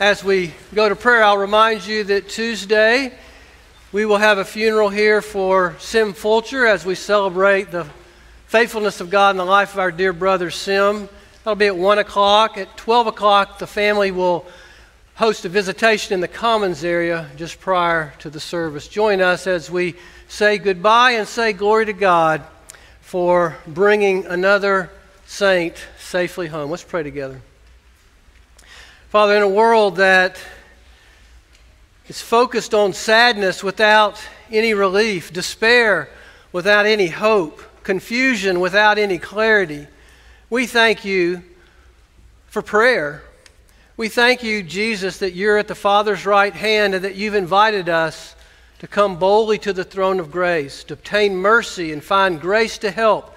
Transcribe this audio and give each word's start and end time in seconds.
As 0.00 0.22
we 0.22 0.54
go 0.72 0.88
to 0.88 0.94
prayer, 0.94 1.24
I'll 1.24 1.38
remind 1.38 1.84
you 1.84 2.04
that 2.04 2.28
Tuesday 2.28 3.12
we 3.90 4.04
will 4.04 4.18
have 4.18 4.38
a 4.38 4.44
funeral 4.44 4.90
here 4.90 5.20
for 5.20 5.74
Sim 5.80 6.12
Fulcher 6.12 6.66
as 6.66 6.86
we 6.86 6.94
celebrate 6.94 7.72
the 7.72 7.84
faithfulness 8.46 9.00
of 9.00 9.10
God 9.10 9.30
in 9.30 9.38
the 9.38 9.44
life 9.44 9.72
of 9.72 9.80
our 9.80 9.90
dear 9.90 10.12
brother 10.12 10.52
Sim. 10.52 11.08
That'll 11.42 11.56
be 11.56 11.66
at 11.66 11.76
1 11.76 11.98
o'clock. 11.98 12.56
At 12.56 12.76
12 12.76 13.08
o'clock, 13.08 13.58
the 13.58 13.66
family 13.66 14.12
will 14.12 14.46
host 15.16 15.44
a 15.44 15.48
visitation 15.48 16.14
in 16.14 16.20
the 16.20 16.28
Commons 16.28 16.84
area 16.84 17.28
just 17.34 17.58
prior 17.58 18.14
to 18.20 18.30
the 18.30 18.38
service. 18.38 18.86
Join 18.86 19.20
us 19.20 19.48
as 19.48 19.68
we 19.68 19.96
say 20.28 20.58
goodbye 20.58 21.12
and 21.12 21.26
say 21.26 21.52
glory 21.52 21.86
to 21.86 21.92
God 21.92 22.44
for 23.00 23.56
bringing 23.66 24.26
another 24.26 24.92
saint 25.26 25.74
safely 25.98 26.46
home. 26.46 26.70
Let's 26.70 26.84
pray 26.84 27.02
together. 27.02 27.40
Father, 29.08 29.38
in 29.38 29.42
a 29.42 29.48
world 29.48 29.96
that 29.96 30.38
is 32.08 32.20
focused 32.20 32.74
on 32.74 32.92
sadness 32.92 33.64
without 33.64 34.22
any 34.52 34.74
relief, 34.74 35.32
despair 35.32 36.10
without 36.52 36.84
any 36.84 37.06
hope, 37.06 37.62
confusion 37.82 38.60
without 38.60 38.98
any 38.98 39.16
clarity, 39.16 39.86
we 40.50 40.66
thank 40.66 41.06
you 41.06 41.42
for 42.48 42.60
prayer. 42.60 43.22
We 43.96 44.10
thank 44.10 44.42
you, 44.42 44.62
Jesus, 44.62 45.20
that 45.20 45.32
you're 45.32 45.56
at 45.56 45.68
the 45.68 45.74
Father's 45.74 46.26
right 46.26 46.52
hand 46.52 46.94
and 46.94 47.02
that 47.02 47.14
you've 47.14 47.34
invited 47.34 47.88
us 47.88 48.36
to 48.80 48.86
come 48.86 49.18
boldly 49.18 49.56
to 49.60 49.72
the 49.72 49.84
throne 49.84 50.20
of 50.20 50.30
grace, 50.30 50.84
to 50.84 50.92
obtain 50.92 51.34
mercy 51.34 51.94
and 51.94 52.04
find 52.04 52.38
grace 52.38 52.76
to 52.76 52.90
help 52.90 53.34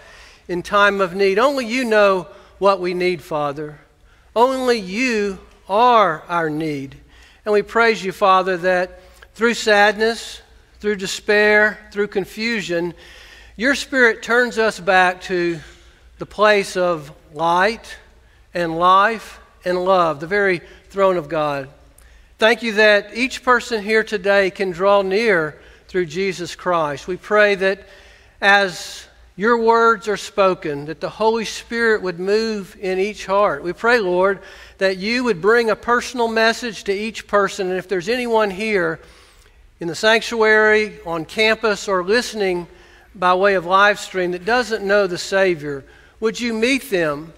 in 0.50 0.64
time 0.64 1.00
of 1.00 1.16
need. 1.16 1.40
Only 1.40 1.66
you 1.66 1.86
know 1.86 2.28
what 2.60 2.82
we 2.82 2.94
need, 2.94 3.22
Father. 3.22 3.80
Only 4.36 4.78
you 4.78 5.40
are 5.70 6.24
our 6.28 6.50
need. 6.50 6.98
And 7.46 7.54
we 7.54 7.62
praise 7.62 8.04
you, 8.04 8.12
Father, 8.12 8.58
that 8.58 9.00
through 9.34 9.54
sadness, 9.54 10.42
through 10.80 10.98
despair, 10.98 11.80
through 11.92 12.08
confusion, 12.08 12.94
your 13.56 13.76
Spirit 13.76 14.24
turns 14.24 14.58
us 14.58 14.80
back 14.80 15.22
to 15.22 15.60
the 16.18 16.26
place 16.26 16.78
of 16.78 17.12
light 17.34 17.98
and 18.54 18.78
life 18.78 19.40
and 19.66 19.84
love, 19.84 20.20
the 20.20 20.28
very 20.28 20.62
throne 20.90 21.18
of 21.18 21.30
God. 21.30 21.70
Thank 22.38 22.64
you 22.64 22.74
that 22.74 23.16
each 23.16 23.44
person 23.44 23.84
here 23.84 24.04
today 24.04 24.50
can 24.50 24.72
draw 24.72 25.02
near 25.02 25.60
through 25.88 26.08
Jesus 26.08 26.56
Christ. 26.56 27.08
We 27.08 27.18
pray 27.18 27.56
that 27.56 27.88
as 28.40 29.06
your 29.42 29.58
words 29.58 30.08
are 30.08 30.18
spoken, 30.18 30.86
that 30.86 31.02
the 31.02 31.10
Holy 31.10 31.46
Spirit 31.46 32.04
would 32.04 32.20
move 32.20 32.78
in 32.80 33.00
each 33.00 33.26
heart. 33.26 33.64
We 33.64 33.74
pray, 33.74 33.98
Lord, 33.98 34.38
that 34.78 34.98
you 34.98 35.24
would 35.24 35.42
bring 35.42 35.72
a 35.72 35.76
personal 35.76 36.28
message 36.28 36.84
to 36.84 36.94
each 36.94 37.26
person. 37.26 37.68
And 37.68 37.76
if 37.76 37.90
there's 37.90 38.08
anyone 38.08 38.52
here 38.52 39.00
in 39.80 39.88
the 39.88 39.96
sanctuary, 39.96 41.00
on 41.08 41.26
campus, 41.26 41.88
or 41.88 42.04
listening 42.04 42.68
by 43.16 43.34
way 43.34 43.56
of 43.56 43.66
live 43.66 44.00
stream 44.00 44.30
that 44.34 44.46
doesn't 44.46 44.86
know 44.86 45.08
the 45.08 45.18
Savior, 45.18 45.84
would 46.20 46.40
you 46.40 46.54
meet 46.54 46.92
them? 46.92 47.34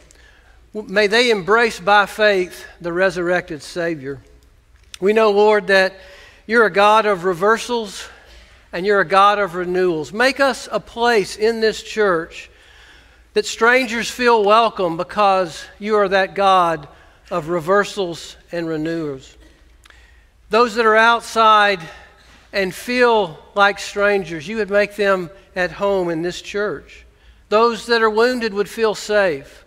May 0.73 1.07
they 1.07 1.31
embrace 1.31 1.79
by 1.79 2.05
faith 2.05 2.65
the 2.81 2.91
resurrected 2.91 3.63
Savior. 3.63 4.19
We 4.99 5.13
know, 5.13 5.31
Lord, 5.31 5.67
that 5.67 5.93
you're 6.47 6.65
a 6.65 6.69
God 6.69 7.05
of 7.05 7.23
reversals 7.23 8.09
and 8.73 8.87
you're 8.87 8.99
a 8.99 9.07
God 9.07 9.37
of 9.37 9.53
renewals. 9.53 10.11
Make 10.11 10.39
us 10.39 10.67
a 10.71 10.79
place 10.79 11.37
in 11.37 11.61
this 11.61 11.81
church 11.83 12.49
that 13.35 13.45
strangers 13.45 14.09
feel 14.09 14.43
welcome 14.43 14.97
because 14.97 15.63
you 15.77 15.95
are 15.95 16.09
that 16.09 16.33
God 16.33 16.87
of 17.29 17.49
reversals 17.49 18.35
and 18.51 18.67
renewals. 18.67 19.37
Those 20.49 20.75
that 20.75 20.85
are 20.85 20.97
outside 20.97 21.79
and 22.51 22.73
feel 22.73 23.37
like 23.55 23.79
strangers, 23.79 24.47
you 24.47 24.57
would 24.57 24.69
make 24.69 24.95
them 24.95 25.29
at 25.55 25.71
home 25.71 26.09
in 26.09 26.23
this 26.23 26.41
church. 26.41 27.05
Those 27.49 27.85
that 27.85 28.01
are 28.01 28.09
wounded 28.09 28.53
would 28.53 28.69
feel 28.69 28.95
safe. 28.95 29.65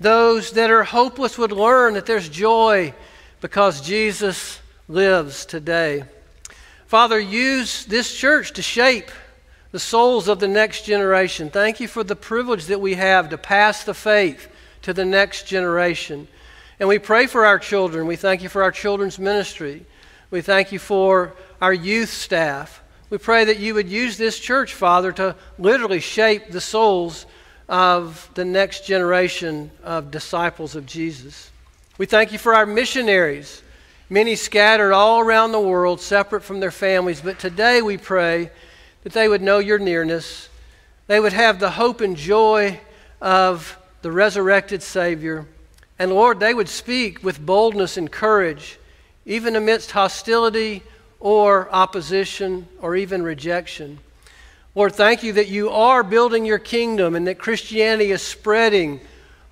Those 0.00 0.52
that 0.52 0.70
are 0.70 0.82
hopeless 0.82 1.38
would 1.38 1.52
learn 1.52 1.94
that 1.94 2.06
there's 2.06 2.28
joy 2.28 2.92
because 3.40 3.80
Jesus 3.80 4.60
lives 4.88 5.46
today. 5.46 6.04
Father, 6.90 7.20
use 7.20 7.84
this 7.84 8.12
church 8.12 8.54
to 8.54 8.62
shape 8.62 9.12
the 9.70 9.78
souls 9.78 10.26
of 10.26 10.40
the 10.40 10.48
next 10.48 10.84
generation. 10.84 11.48
Thank 11.48 11.78
you 11.78 11.86
for 11.86 12.02
the 12.02 12.16
privilege 12.16 12.66
that 12.66 12.80
we 12.80 12.94
have 12.94 13.28
to 13.28 13.38
pass 13.38 13.84
the 13.84 13.94
faith 13.94 14.48
to 14.82 14.92
the 14.92 15.04
next 15.04 15.46
generation. 15.46 16.26
And 16.80 16.88
we 16.88 16.98
pray 16.98 17.28
for 17.28 17.46
our 17.46 17.60
children. 17.60 18.08
We 18.08 18.16
thank 18.16 18.42
you 18.42 18.48
for 18.48 18.64
our 18.64 18.72
children's 18.72 19.20
ministry. 19.20 19.86
We 20.32 20.40
thank 20.40 20.72
you 20.72 20.80
for 20.80 21.36
our 21.60 21.72
youth 21.72 22.08
staff. 22.08 22.82
We 23.08 23.18
pray 23.18 23.44
that 23.44 23.60
you 23.60 23.74
would 23.74 23.88
use 23.88 24.16
this 24.18 24.40
church, 24.40 24.74
Father, 24.74 25.12
to 25.12 25.36
literally 25.60 26.00
shape 26.00 26.50
the 26.50 26.60
souls 26.60 27.24
of 27.68 28.28
the 28.34 28.44
next 28.44 28.84
generation 28.84 29.70
of 29.84 30.10
disciples 30.10 30.74
of 30.74 30.86
Jesus. 30.86 31.52
We 31.98 32.06
thank 32.06 32.32
you 32.32 32.38
for 32.38 32.52
our 32.52 32.66
missionaries 32.66 33.62
many 34.10 34.34
scattered 34.34 34.92
all 34.92 35.20
around 35.20 35.52
the 35.52 35.60
world, 35.60 36.00
separate 36.00 36.42
from 36.42 36.60
their 36.60 36.72
families. 36.72 37.20
But 37.20 37.38
today 37.38 37.80
we 37.80 37.96
pray 37.96 38.50
that 39.04 39.12
they 39.12 39.28
would 39.28 39.40
know 39.40 39.58
your 39.60 39.78
nearness. 39.78 40.48
They 41.06 41.20
would 41.20 41.32
have 41.32 41.60
the 41.60 41.70
hope 41.70 42.00
and 42.00 42.16
joy 42.16 42.80
of 43.20 43.78
the 44.02 44.10
resurrected 44.10 44.82
Savior. 44.82 45.46
And 45.98 46.12
Lord, 46.12 46.40
they 46.40 46.52
would 46.52 46.68
speak 46.68 47.22
with 47.22 47.44
boldness 47.44 47.96
and 47.96 48.10
courage, 48.10 48.78
even 49.24 49.54
amidst 49.54 49.92
hostility 49.92 50.82
or 51.20 51.70
opposition 51.70 52.66
or 52.80 52.96
even 52.96 53.22
rejection. 53.22 54.00
Lord, 54.74 54.94
thank 54.94 55.22
you 55.22 55.32
that 55.34 55.48
you 55.48 55.70
are 55.70 56.02
building 56.02 56.44
your 56.44 56.58
kingdom 56.58 57.14
and 57.14 57.26
that 57.26 57.38
Christianity 57.38 58.10
is 58.10 58.22
spreading 58.22 59.00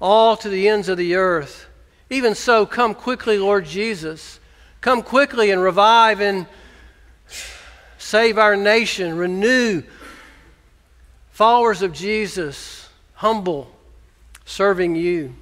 all 0.00 0.36
to 0.36 0.48
the 0.48 0.68
ends 0.68 0.88
of 0.88 0.96
the 0.96 1.16
earth. 1.16 1.66
Even 2.10 2.34
so, 2.34 2.64
come 2.64 2.94
quickly, 2.94 3.38
Lord 3.38 3.66
Jesus. 3.66 4.40
Come 4.88 5.02
quickly 5.02 5.50
and 5.50 5.60
revive 5.60 6.22
and 6.22 6.46
save 7.98 8.38
our 8.38 8.56
nation. 8.56 9.18
Renew 9.18 9.82
followers 11.30 11.82
of 11.82 11.92
Jesus, 11.92 12.88
humble, 13.12 13.70
serving 14.46 14.96
you. 14.96 15.34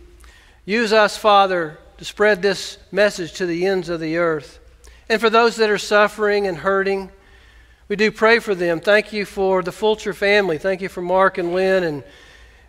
Use 0.64 0.92
us, 0.92 1.16
Father, 1.16 1.78
to 1.98 2.04
spread 2.04 2.42
this 2.42 2.78
message 2.90 3.34
to 3.34 3.46
the 3.46 3.66
ends 3.66 3.88
of 3.88 4.00
the 4.00 4.16
earth. 4.16 4.58
And 5.08 5.20
for 5.20 5.30
those 5.30 5.54
that 5.58 5.70
are 5.70 5.78
suffering 5.78 6.48
and 6.48 6.56
hurting, 6.56 7.08
we 7.86 7.94
do 7.94 8.10
pray 8.10 8.40
for 8.40 8.56
them. 8.56 8.80
Thank 8.80 9.12
you 9.12 9.24
for 9.24 9.62
the 9.62 9.70
Fulcher 9.70 10.12
family. 10.12 10.58
Thank 10.58 10.80
you 10.80 10.88
for 10.88 11.02
Mark 11.02 11.38
and 11.38 11.52
Lynn 11.52 11.84
and, 11.84 12.04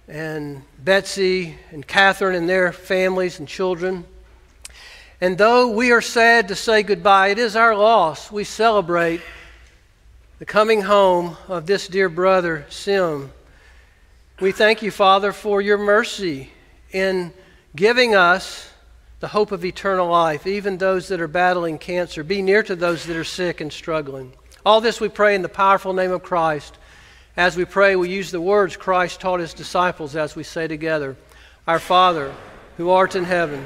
and 0.08 0.62
Betsy 0.78 1.58
and 1.72 1.88
Catherine 1.88 2.36
and 2.36 2.48
their 2.48 2.72
families 2.72 3.40
and 3.40 3.48
children. 3.48 4.06
And 5.20 5.38
though 5.38 5.70
we 5.70 5.92
are 5.92 6.02
sad 6.02 6.50
to 6.50 6.56
say 6.56 6.84
goodbye, 6.84 7.30
it 7.30 7.40
is 7.40 7.56
our 7.56 7.76
loss. 7.76 8.32
We 8.32 8.44
celebrate 8.44 9.22
the 10.38 10.46
coming 10.46 10.84
home 10.84 11.38
of 11.48 11.66
this 11.66 11.88
dear 11.88 12.08
brother, 12.08 12.68
Sim. 12.70 13.32
We 14.40 14.52
thank 14.52 14.84
you, 14.84 14.92
Father, 14.92 15.32
for 15.32 15.60
your 15.60 15.80
mercy 15.80 16.52
in 16.92 17.34
giving 17.76 18.14
us 18.14 18.70
the 19.20 19.30
hope 19.30 19.52
of 19.52 19.66
eternal 19.66 20.08
life, 20.08 20.46
even 20.46 20.78
those 20.78 21.08
that 21.08 21.20
are 21.20 21.28
battling 21.28 21.80
cancer. 21.80 22.24
Be 22.24 22.44
near 22.44 22.62
to 22.62 22.76
those 22.76 23.04
that 23.06 23.18
are 23.18 23.24
sick 23.24 23.60
and 23.60 23.74
struggling. 23.74 24.34
All 24.64 24.82
this 24.82 25.02
we 25.02 25.10
pray 25.10 25.34
in 25.34 25.42
the 25.42 25.50
powerful 25.50 25.94
name 25.94 26.12
of 26.12 26.22
Christ. 26.22 26.78
As 27.36 27.58
we 27.58 27.66
pray, 27.66 27.96
we 27.96 28.10
use 28.10 28.30
the 28.30 28.40
words 28.40 28.78
Christ 28.78 29.20
taught 29.20 29.40
his 29.40 29.56
disciples 29.56 30.16
as 30.16 30.36
we 30.36 30.44
say 30.44 30.68
together 30.68 31.16
Our 31.66 31.80
Father, 31.80 32.32
who 32.78 32.92
art 32.92 33.16
in 33.16 33.24
heaven, 33.24 33.66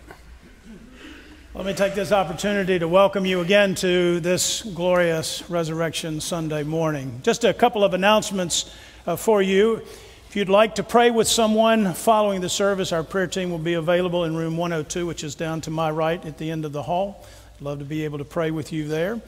Let 1.53 1.65
me 1.65 1.73
take 1.73 1.95
this 1.95 2.13
opportunity 2.13 2.79
to 2.79 2.87
welcome 2.87 3.25
you 3.25 3.41
again 3.41 3.75
to 3.75 4.21
this 4.21 4.61
glorious 4.61 5.49
Resurrection 5.49 6.21
Sunday 6.21 6.63
morning. 6.63 7.19
Just 7.23 7.43
a 7.43 7.53
couple 7.53 7.83
of 7.83 7.93
announcements 7.93 8.73
uh, 9.05 9.17
for 9.17 9.41
you. 9.41 9.81
If 10.29 10.35
you'd 10.37 10.47
like 10.47 10.75
to 10.75 10.83
pray 10.83 11.11
with 11.11 11.27
someone 11.27 11.93
following 11.93 12.39
the 12.39 12.47
service, 12.47 12.93
our 12.93 13.03
prayer 13.03 13.27
team 13.27 13.49
will 13.51 13.57
be 13.57 13.73
available 13.73 14.23
in 14.23 14.33
room 14.33 14.55
102, 14.55 15.05
which 15.05 15.25
is 15.25 15.35
down 15.35 15.59
to 15.61 15.71
my 15.71 15.91
right 15.91 16.25
at 16.25 16.37
the 16.37 16.49
end 16.49 16.63
of 16.63 16.71
the 16.71 16.83
hall. 16.83 17.21
I'd 17.57 17.61
love 17.61 17.79
to 17.79 17.85
be 17.85 18.05
able 18.05 18.19
to 18.19 18.25
pray 18.25 18.51
with 18.51 18.71
you 18.71 18.87
there. 18.87 19.19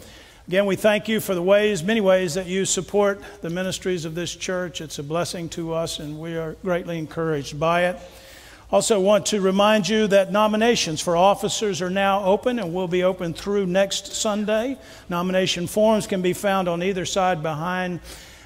Again, 0.48 0.66
we 0.66 0.78
thank 0.78 1.10
you 1.10 1.20
for 1.20 1.36
the 1.36 1.44
ways, 1.44 1.84
many 1.84 2.00
ways 2.00 2.36
that 2.36 2.46
you 2.46 2.64
support 2.64 3.22
the 3.42 3.50
ministries 3.50 4.06
of 4.06 4.16
this 4.16 4.34
church. 4.34 4.80
It's 4.80 4.98
a 4.98 5.04
blessing 5.04 5.50
to 5.50 5.74
us, 5.74 6.00
and 6.00 6.18
we 6.18 6.38
are 6.38 6.54
greatly 6.64 6.98
encouraged 7.00 7.60
by 7.60 7.88
it. 7.88 8.00
Also, 8.74 9.00
want 9.00 9.28
to 9.28 9.40
remind 9.40 9.88
you 9.88 10.08
that 10.08 10.32
nominations 10.32 11.00
for 11.00 11.16
officers 11.16 11.80
are 11.80 11.92
now 11.92 12.24
open 12.24 12.58
and 12.58 12.74
will 12.74 12.88
be 12.88 13.04
open 13.04 13.32
through 13.32 13.68
next 13.68 14.14
Sunday. 14.14 14.80
Nomination 15.10 15.68
forms 15.68 16.08
can 16.08 16.24
be 16.24 16.34
found 16.34 16.68
on 16.68 16.82
either 16.82 17.06
side 17.06 17.44
behind 17.44 18.00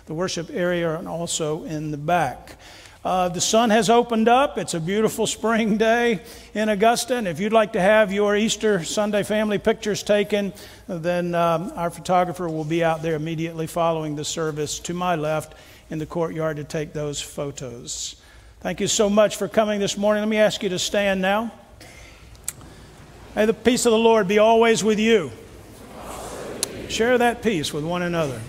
the 0.06 0.14
worship 0.14 0.50
area 0.52 1.00
and 1.00 1.08
also 1.08 1.64
in 1.64 1.92
the 1.92 1.98
back. 1.98 2.58
Uh, 3.06 3.30
the 3.30 3.40
sun 3.40 3.70
has 3.70 3.90
opened 3.90 4.28
up. 4.28 4.58
It's 4.58 4.74
a 4.74 4.82
beautiful 4.82 5.28
spring 5.28 5.78
day 5.78 6.20
in 6.54 6.68
Augusta. 6.68 7.16
And 7.16 7.26
if 7.26 7.40
you'd 7.40 7.54
like 7.54 7.72
to 7.72 7.80
have 7.80 8.12
your 8.12 8.36
Easter 8.36 8.84
Sunday 8.84 9.24
family 9.24 9.60
pictures 9.60 10.04
taken, 10.04 10.52
then 10.90 11.36
um, 11.36 11.72
our 11.78 11.90
photographer 11.90 12.50
will 12.50 12.66
be 12.66 12.84
out 12.84 13.02
there 13.02 13.16
immediately 13.16 13.66
following 13.66 14.18
the 14.18 14.26
service 14.26 14.78
to 14.80 14.94
my 14.94 15.16
left 15.16 15.54
in 15.90 16.00
the 16.00 16.06
courtyard 16.06 16.58
to 16.58 16.66
take 16.66 16.92
those 16.92 17.22
photos. 17.22 18.18
Thank 18.60 18.82
you 18.82 18.88
so 18.88 19.08
much 19.08 19.36
for 19.36 19.48
coming 19.48 19.80
this 19.80 19.98
morning. 19.98 20.22
Let 20.22 20.30
me 20.30 20.38
ask 20.38 20.64
you 20.64 20.70
to 20.70 20.80
stand 20.80 21.22
now. 21.22 21.52
May 23.36 23.46
the 23.46 23.54
peace 23.54 23.86
of 23.86 23.92
the 23.92 24.00
Lord 24.00 24.28
be 24.28 24.40
always 24.40 24.84
with 24.84 25.00
you. 25.00 25.32
Share 26.90 27.20
that 27.20 27.44
peace 27.44 27.72
with 27.72 27.84
one 27.84 28.02
another. 28.02 28.42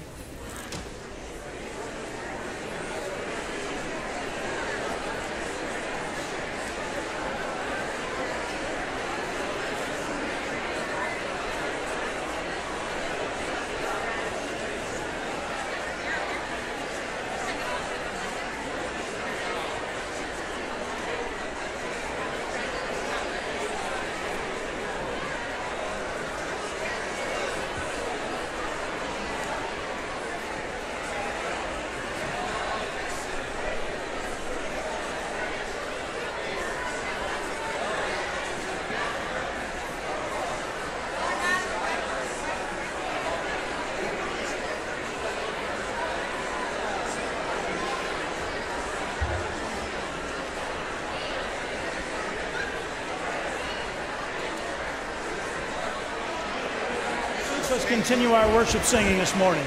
Let's 57.69 57.77
continue 57.88 58.32
our 58.32 58.55
worship 58.55 58.82
singing 58.82 59.17
this 59.17 59.35
morning. 59.37 59.64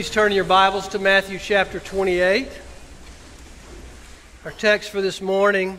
Please 0.00 0.08
turn 0.08 0.32
your 0.32 0.44
Bibles 0.44 0.88
to 0.88 0.98
Matthew 0.98 1.38
chapter 1.38 1.78
28. 1.78 2.48
Our 4.46 4.50
text 4.52 4.88
for 4.88 5.02
this 5.02 5.20
morning 5.20 5.78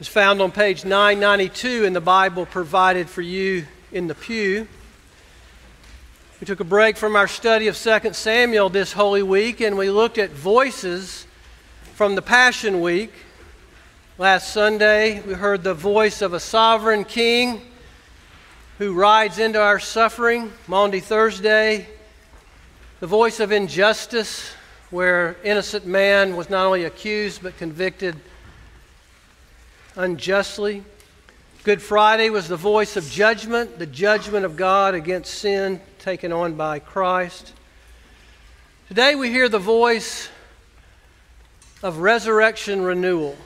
is 0.00 0.06
found 0.06 0.42
on 0.42 0.52
page 0.52 0.84
992 0.84 1.84
in 1.84 1.94
the 1.94 2.00
Bible 2.02 2.44
provided 2.44 3.08
for 3.08 3.22
you 3.22 3.64
in 3.90 4.06
the 4.06 4.14
pew. 4.14 4.68
We 6.42 6.46
took 6.46 6.60
a 6.60 6.64
break 6.64 6.98
from 6.98 7.16
our 7.16 7.26
study 7.26 7.68
of 7.68 7.76
2 7.78 8.12
Samuel 8.12 8.68
this 8.68 8.92
Holy 8.92 9.22
Week 9.22 9.62
and 9.62 9.78
we 9.78 9.88
looked 9.88 10.18
at 10.18 10.28
voices 10.28 11.26
from 11.94 12.16
the 12.16 12.22
Passion 12.22 12.82
Week. 12.82 13.14
Last 14.18 14.52
Sunday, 14.52 15.22
we 15.22 15.32
heard 15.32 15.64
the 15.64 15.72
voice 15.72 16.20
of 16.20 16.34
a 16.34 16.40
sovereign 16.40 17.06
king 17.06 17.62
who 18.76 18.92
rides 18.92 19.38
into 19.38 19.58
our 19.58 19.80
suffering. 19.80 20.52
Maundy 20.68 21.00
Thursday, 21.00 21.86
the 23.02 23.08
voice 23.08 23.40
of 23.40 23.50
injustice, 23.50 24.52
where 24.90 25.34
innocent 25.42 25.84
man 25.84 26.36
was 26.36 26.48
not 26.48 26.66
only 26.66 26.84
accused 26.84 27.42
but 27.42 27.58
convicted 27.58 28.14
unjustly. 29.96 30.84
Good 31.64 31.82
Friday 31.82 32.30
was 32.30 32.46
the 32.46 32.56
voice 32.56 32.96
of 32.96 33.10
judgment, 33.10 33.80
the 33.80 33.86
judgment 33.86 34.44
of 34.44 34.56
God 34.56 34.94
against 34.94 35.34
sin 35.34 35.80
taken 35.98 36.30
on 36.32 36.54
by 36.54 36.78
Christ. 36.78 37.52
Today 38.86 39.16
we 39.16 39.30
hear 39.30 39.48
the 39.48 39.58
voice 39.58 40.28
of 41.82 41.96
resurrection 41.98 42.82
renewal. 42.82 43.36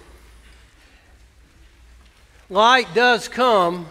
Light 2.51 2.89
does 2.93 3.27
come 3.27 3.87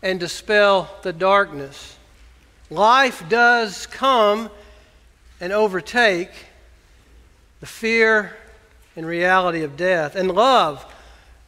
and 0.00 0.20
dispel 0.20 0.88
the 1.02 1.12
darkness. 1.12 1.96
Life 2.70 3.28
does 3.28 3.88
come 3.88 4.48
and 5.40 5.52
overtake 5.52 6.30
the 7.60 7.66
fear 7.66 8.36
and 8.96 9.06
reality 9.06 9.62
of 9.62 9.76
death. 9.76 10.14
And 10.14 10.30
love 10.30 10.84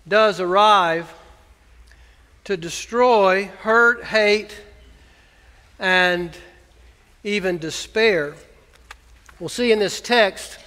does 0.09 0.41
arrive 0.41 1.13
to 2.45 2.57
destroy 2.57 3.45
hurt, 3.61 4.05
hate, 4.05 4.59
and 5.79 6.37
even 7.25 7.59
despair. 7.59 8.35
We'll 9.39 9.49
see 9.49 9.73
in 9.73 9.79
this 9.79 10.01
text 10.01 10.59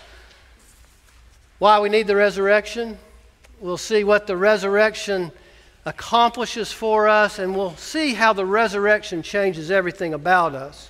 why 1.60 1.79
we 1.79 1.89
need 1.89 2.08
the 2.08 2.15
resurrection. 2.15 2.98
We'll 3.60 3.77
see 3.77 4.03
what 4.03 4.27
the 4.27 4.38
resurrection 4.38 5.32
accomplishes 5.86 6.72
for 6.72 7.08
us, 7.08 7.39
and 7.39 7.55
we'll 7.55 7.75
see 7.77 8.13
how 8.13 8.34
the 8.34 8.46
resurrection 8.46 9.22
changes 9.22 9.72
everything 9.72 10.13
about 10.13 10.55
us. 10.55 10.89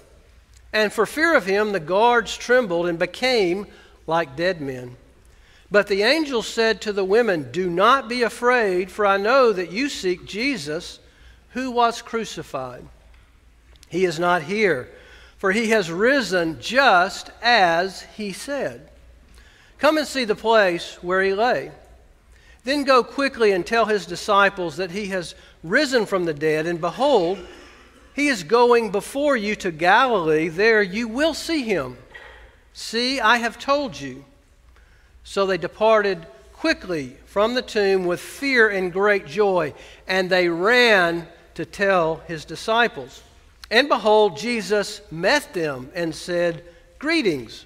And 0.73 0.91
for 0.91 1.05
fear 1.05 1.35
of 1.35 1.45
him, 1.45 1.71
the 1.71 1.79
guards 1.79 2.37
trembled 2.37 2.87
and 2.87 2.97
became 2.97 3.67
like 4.07 4.35
dead 4.35 4.61
men. 4.61 4.95
But 5.69 5.87
the 5.87 6.03
angel 6.03 6.41
said 6.41 6.81
to 6.81 6.93
the 6.93 7.05
women, 7.05 7.51
Do 7.51 7.69
not 7.69 8.09
be 8.09 8.23
afraid, 8.23 8.91
for 8.91 9.05
I 9.05 9.17
know 9.17 9.53
that 9.53 9.71
you 9.71 9.87
seek 9.87 10.25
Jesus, 10.25 10.99
who 11.51 11.71
was 11.71 12.01
crucified. 12.01 12.85
He 13.87 14.05
is 14.05 14.19
not 14.19 14.43
here, 14.43 14.89
for 15.37 15.51
he 15.51 15.69
has 15.69 15.91
risen 15.91 16.59
just 16.61 17.29
as 17.41 18.03
he 18.15 18.33
said. 18.33 18.89
Come 19.79 19.97
and 19.97 20.07
see 20.07 20.25
the 20.25 20.35
place 20.35 20.97
where 21.01 21.21
he 21.21 21.33
lay. 21.33 21.71
Then 22.63 22.83
go 22.83 23.03
quickly 23.03 23.51
and 23.51 23.65
tell 23.65 23.85
his 23.85 24.05
disciples 24.05 24.77
that 24.77 24.91
he 24.91 25.07
has 25.07 25.35
risen 25.63 26.05
from 26.05 26.25
the 26.25 26.33
dead, 26.33 26.67
and 26.67 26.79
behold, 26.79 27.39
he 28.13 28.27
is 28.27 28.43
going 28.43 28.91
before 28.91 29.37
you 29.37 29.55
to 29.57 29.71
Galilee. 29.71 30.47
There 30.47 30.81
you 30.81 31.07
will 31.07 31.33
see 31.33 31.63
him. 31.63 31.97
See, 32.73 33.19
I 33.19 33.37
have 33.37 33.59
told 33.59 33.99
you. 33.99 34.25
So 35.23 35.45
they 35.45 35.57
departed 35.57 36.25
quickly 36.53 37.17
from 37.25 37.53
the 37.53 37.61
tomb 37.61 38.05
with 38.05 38.19
fear 38.19 38.69
and 38.69 38.91
great 38.91 39.25
joy, 39.25 39.73
and 40.07 40.29
they 40.29 40.49
ran 40.49 41.27
to 41.55 41.65
tell 41.65 42.17
his 42.27 42.45
disciples. 42.45 43.23
And 43.69 43.87
behold, 43.87 44.37
Jesus 44.37 45.01
met 45.11 45.53
them 45.53 45.89
and 45.95 46.13
said, 46.13 46.63
Greetings. 46.99 47.65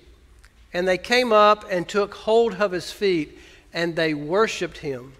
And 0.73 0.87
they 0.87 0.97
came 0.97 1.31
up 1.33 1.65
and 1.69 1.87
took 1.87 2.13
hold 2.13 2.53
of 2.55 2.71
his 2.71 2.91
feet, 2.91 3.39
and 3.73 3.95
they 3.95 4.13
worshiped 4.13 4.77
him. 4.77 5.13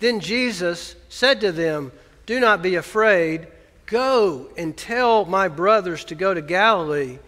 Then 0.00 0.20
Jesus 0.20 0.96
said 1.08 1.40
to 1.42 1.52
them, 1.52 1.92
Do 2.26 2.40
not 2.40 2.62
be 2.62 2.74
afraid. 2.74 3.46
Go 3.90 4.46
and 4.56 4.76
tell 4.76 5.24
my 5.24 5.48
brothers 5.48 6.04
to 6.06 6.14
go 6.14 6.32
to 6.32 6.40
Galilee, 6.40 7.18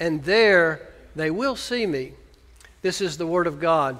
and 0.00 0.22
there 0.24 0.88
they 1.14 1.30
will 1.30 1.54
see 1.54 1.86
me. 1.86 2.12
This 2.82 3.00
is 3.00 3.16
the 3.16 3.26
word 3.26 3.46
of 3.46 3.60
God. 3.60 3.98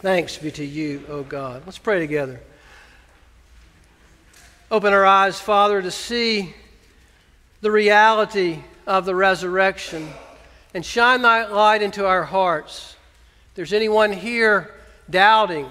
Thanks 0.00 0.36
be 0.36 0.50
to 0.52 0.64
you, 0.64 1.04
O 1.08 1.22
God. 1.22 1.62
Let's 1.64 1.78
pray 1.78 2.00
together. 2.00 2.40
Open 4.70 4.92
our 4.92 5.06
eyes, 5.06 5.40
Father, 5.40 5.80
to 5.80 5.90
see 5.90 6.54
the 7.62 7.70
reality 7.70 8.58
of 8.86 9.06
the 9.06 9.14
resurrection 9.14 10.06
and 10.74 10.84
shine 10.84 11.22
thy 11.22 11.46
light 11.46 11.80
into 11.80 12.06
our 12.06 12.24
hearts. 12.24 12.94
There's 13.54 13.72
anyone 13.72 14.12
here 14.12 14.74
doubting, 15.08 15.66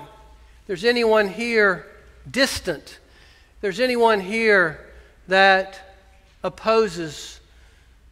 there's 0.65 0.83
anyone 0.83 1.27
here 1.27 1.85
distant, 2.29 2.97
there's 3.61 3.79
anyone 3.79 4.19
here 4.19 4.86
that 5.27 5.79
opposes 6.43 7.39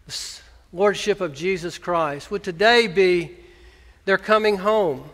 the 0.08 0.42
lordship 0.74 1.22
of 1.22 1.34
Jesus 1.34 1.78
Christ? 1.78 2.32
Would 2.32 2.44
today 2.44 2.88
be 2.88 3.32
their 4.06 4.18
coming 4.18 4.58
home? 4.58 5.10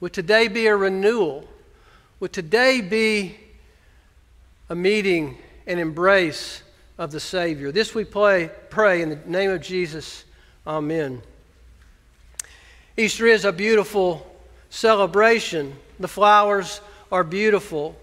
Would 0.00 0.12
today 0.12 0.48
be 0.48 0.66
a 0.66 0.76
renewal? 0.76 1.48
Would 2.20 2.32
today 2.32 2.80
be 2.80 3.36
a 4.68 4.74
meeting 4.74 5.38
and 5.66 5.80
embrace 5.80 6.62
of 6.98 7.10
the 7.10 7.20
Savior? 7.20 7.72
This 7.72 7.94
we 7.94 8.04
pray, 8.04 8.50
pray 8.70 9.02
in 9.02 9.10
the 9.10 9.18
name 9.26 9.50
of 9.50 9.60
Jesus. 9.60 10.24
Amen. 10.66 11.22
Easter 12.96 13.26
is 13.26 13.44
a 13.44 13.52
beautiful 13.52 14.30
celebration. 14.70 15.74
The 15.98 16.08
flowers 16.08 16.80
are 17.10 17.24
beautiful. 17.24 17.96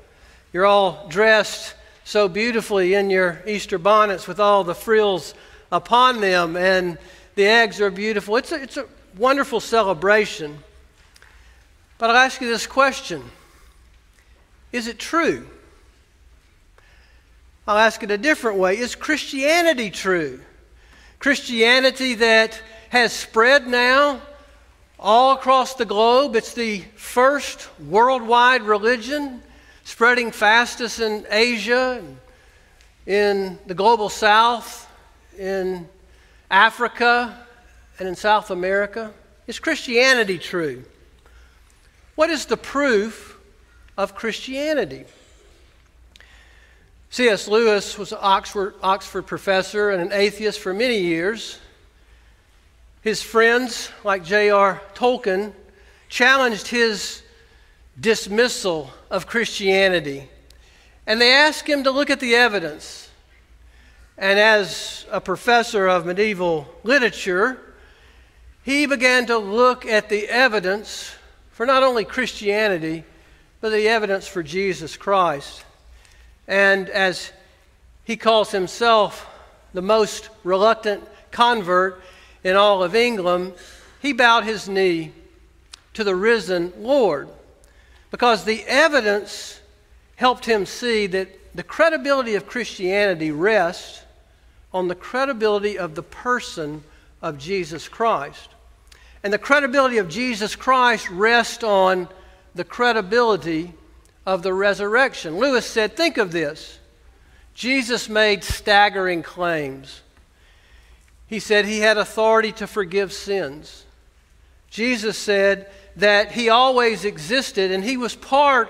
You're 0.54 0.66
all 0.66 1.08
dressed 1.08 1.76
so 2.04 2.28
beautifully 2.28 2.94
in 2.94 3.10
your 3.10 3.42
Easter 3.48 3.78
bonnets 3.78 4.28
with 4.28 4.40
all 4.40 4.64
the 4.64 4.76
frills 4.76 5.34
upon 5.72 6.22
them, 6.22 6.56
and 6.56 6.98
the 7.36 7.46
eggs 7.46 7.80
are 7.80 7.92
beautiful. 7.92 8.36
It's 8.36 8.52
a, 8.52 8.62
it's 8.62 8.78
a 8.78 8.86
wonderful 9.18 9.60
celebration. 9.60 10.58
But 11.98 12.10
I'll 12.10 12.18
ask 12.18 12.42
you 12.42 12.48
this 12.48 12.68
question 12.68 13.24
Is 14.72 14.88
it 14.88 15.00
true? 15.00 15.48
I'll 17.68 17.78
ask 17.78 18.02
it 18.04 18.12
a 18.12 18.18
different 18.18 18.58
way 18.58 18.78
Is 18.78 18.96
Christianity 18.96 19.92
true? 19.92 20.42
Christianity 21.20 22.16
that 22.16 22.60
has 22.90 23.14
spread 23.14 23.68
now 23.68 24.22
all 25.00 25.34
across 25.34 25.76
the 25.76 25.86
globe. 25.86 26.36
It's 26.36 26.54
the 26.54 26.82
first 26.96 27.70
worldwide 27.80 28.64
religion 28.64 29.44
spreading 29.84 30.32
fastest 30.32 31.00
in 31.00 31.26
Asia, 31.30 32.04
in 33.06 33.58
the 33.66 33.74
global 33.74 34.10
south, 34.10 34.90
in 35.38 35.88
Africa, 36.50 37.46
and 38.00 38.08
in 38.08 38.16
South 38.16 38.52
America? 38.52 39.14
Is 39.48 39.60
Christianity 39.60 40.38
true? 40.38 40.84
What 42.16 42.30
is 42.30 42.46
the 42.46 42.58
proof 42.58 43.38
of 43.98 44.16
Christianity? 44.16 45.06
C.S. 47.10 47.48
Lewis 47.48 47.98
was 47.98 48.14
an 48.14 48.20
Oxford, 48.22 48.76
Oxford 48.82 49.24
professor 49.24 49.90
and 49.90 50.02
an 50.02 50.14
atheist 50.14 50.60
for 50.60 50.74
many 50.74 51.00
years. 51.00 51.60
His 53.02 53.22
friends, 53.22 53.92
like 54.04 54.24
J.R. 54.24 54.82
Tolkien, 54.94 55.54
challenged 56.08 56.68
his 56.68 57.22
dismissal 58.00 58.92
of 59.12 59.28
Christianity. 59.28 60.30
And 61.06 61.20
they 61.20 61.34
asked 61.34 61.68
him 61.68 61.84
to 61.84 61.92
look 61.92 62.10
at 62.10 62.22
the 62.22 62.34
evidence. 62.34 63.10
And 64.18 64.40
as 64.40 65.06
a 65.12 65.20
professor 65.20 65.88
of 65.88 66.06
medieval 66.06 66.68
literature, 66.84 67.60
he 68.64 68.86
began 68.86 69.26
to 69.26 69.38
look 69.38 69.86
at 69.86 70.08
the 70.08 70.30
evidence 70.30 71.14
for 71.52 71.66
not 71.66 71.84
only 71.84 72.06
Christianity, 72.06 73.04
but 73.60 73.72
the 73.72 73.90
evidence 73.90 74.28
for 74.28 74.42
Jesus 74.42 74.96
Christ. 74.96 75.66
And 76.48 76.90
as 76.90 77.32
he 78.06 78.16
calls 78.16 78.52
himself 78.52 79.28
the 79.74 79.82
most 79.82 80.30
reluctant 80.44 81.04
convert 81.32 82.02
in 82.44 82.56
all 82.56 82.82
of 82.82 82.96
England, 82.96 83.54
he 84.02 84.14
bowed 84.14 84.46
his 84.46 84.70
knee 84.70 85.12
to 85.94 86.04
the 86.04 86.16
risen 86.16 86.72
Lord 86.78 87.28
because 88.12 88.44
the 88.44 88.64
evidence 88.68 89.60
helped 90.18 90.46
him 90.46 90.66
see 90.66 91.08
that 91.08 91.56
the 91.56 91.64
credibility 91.64 92.36
of 92.36 92.46
Christianity 92.46 93.32
rests 93.32 94.04
on 94.74 94.88
the 94.88 94.96
credibility 94.96 95.78
of 95.80 95.96
the 95.96 96.04
person 96.04 96.84
of 97.22 97.38
Jesus 97.38 97.88
Christ. 97.88 98.50
And 99.24 99.34
the 99.34 99.38
credibility 99.38 99.98
of 99.98 100.10
Jesus 100.10 100.56
Christ 100.56 101.10
rests 101.10 101.64
on 101.64 102.08
the 102.56 102.64
credibility 102.64 103.74
of 104.26 104.44
the 104.44 104.54
resurrection. 104.54 105.38
Lewis 105.38 105.66
said, 105.66 105.96
Think 105.96 106.18
of 106.18 106.32
this. 106.32 106.80
Jesus 107.54 108.08
made 108.08 108.44
staggering 108.44 109.24
claims. 109.24 110.02
He 111.28 111.40
said 111.40 111.66
he 111.66 111.80
had 111.80 111.98
authority 111.98 112.52
to 112.54 112.68
forgive 112.68 113.14
sins. 113.14 113.86
Jesus 114.70 115.18
said 115.18 115.70
that 115.96 116.32
he 116.32 116.50
always 116.50 117.06
existed 117.06 117.72
and 117.72 117.84
he 117.84 117.98
was 117.98 118.16
part 118.16 118.70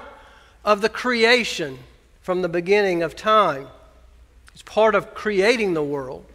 of 0.63 0.82
the 0.82 0.90
creation 0.90 1.78
from 2.22 2.42
the 2.42 2.50
beginning 2.50 3.04
of 3.04 3.16
time. 3.16 3.68
He's 4.54 4.62
part 4.62 4.96
of 4.96 5.13
creating 5.13 5.74
the 5.74 5.84
world. 5.84 6.25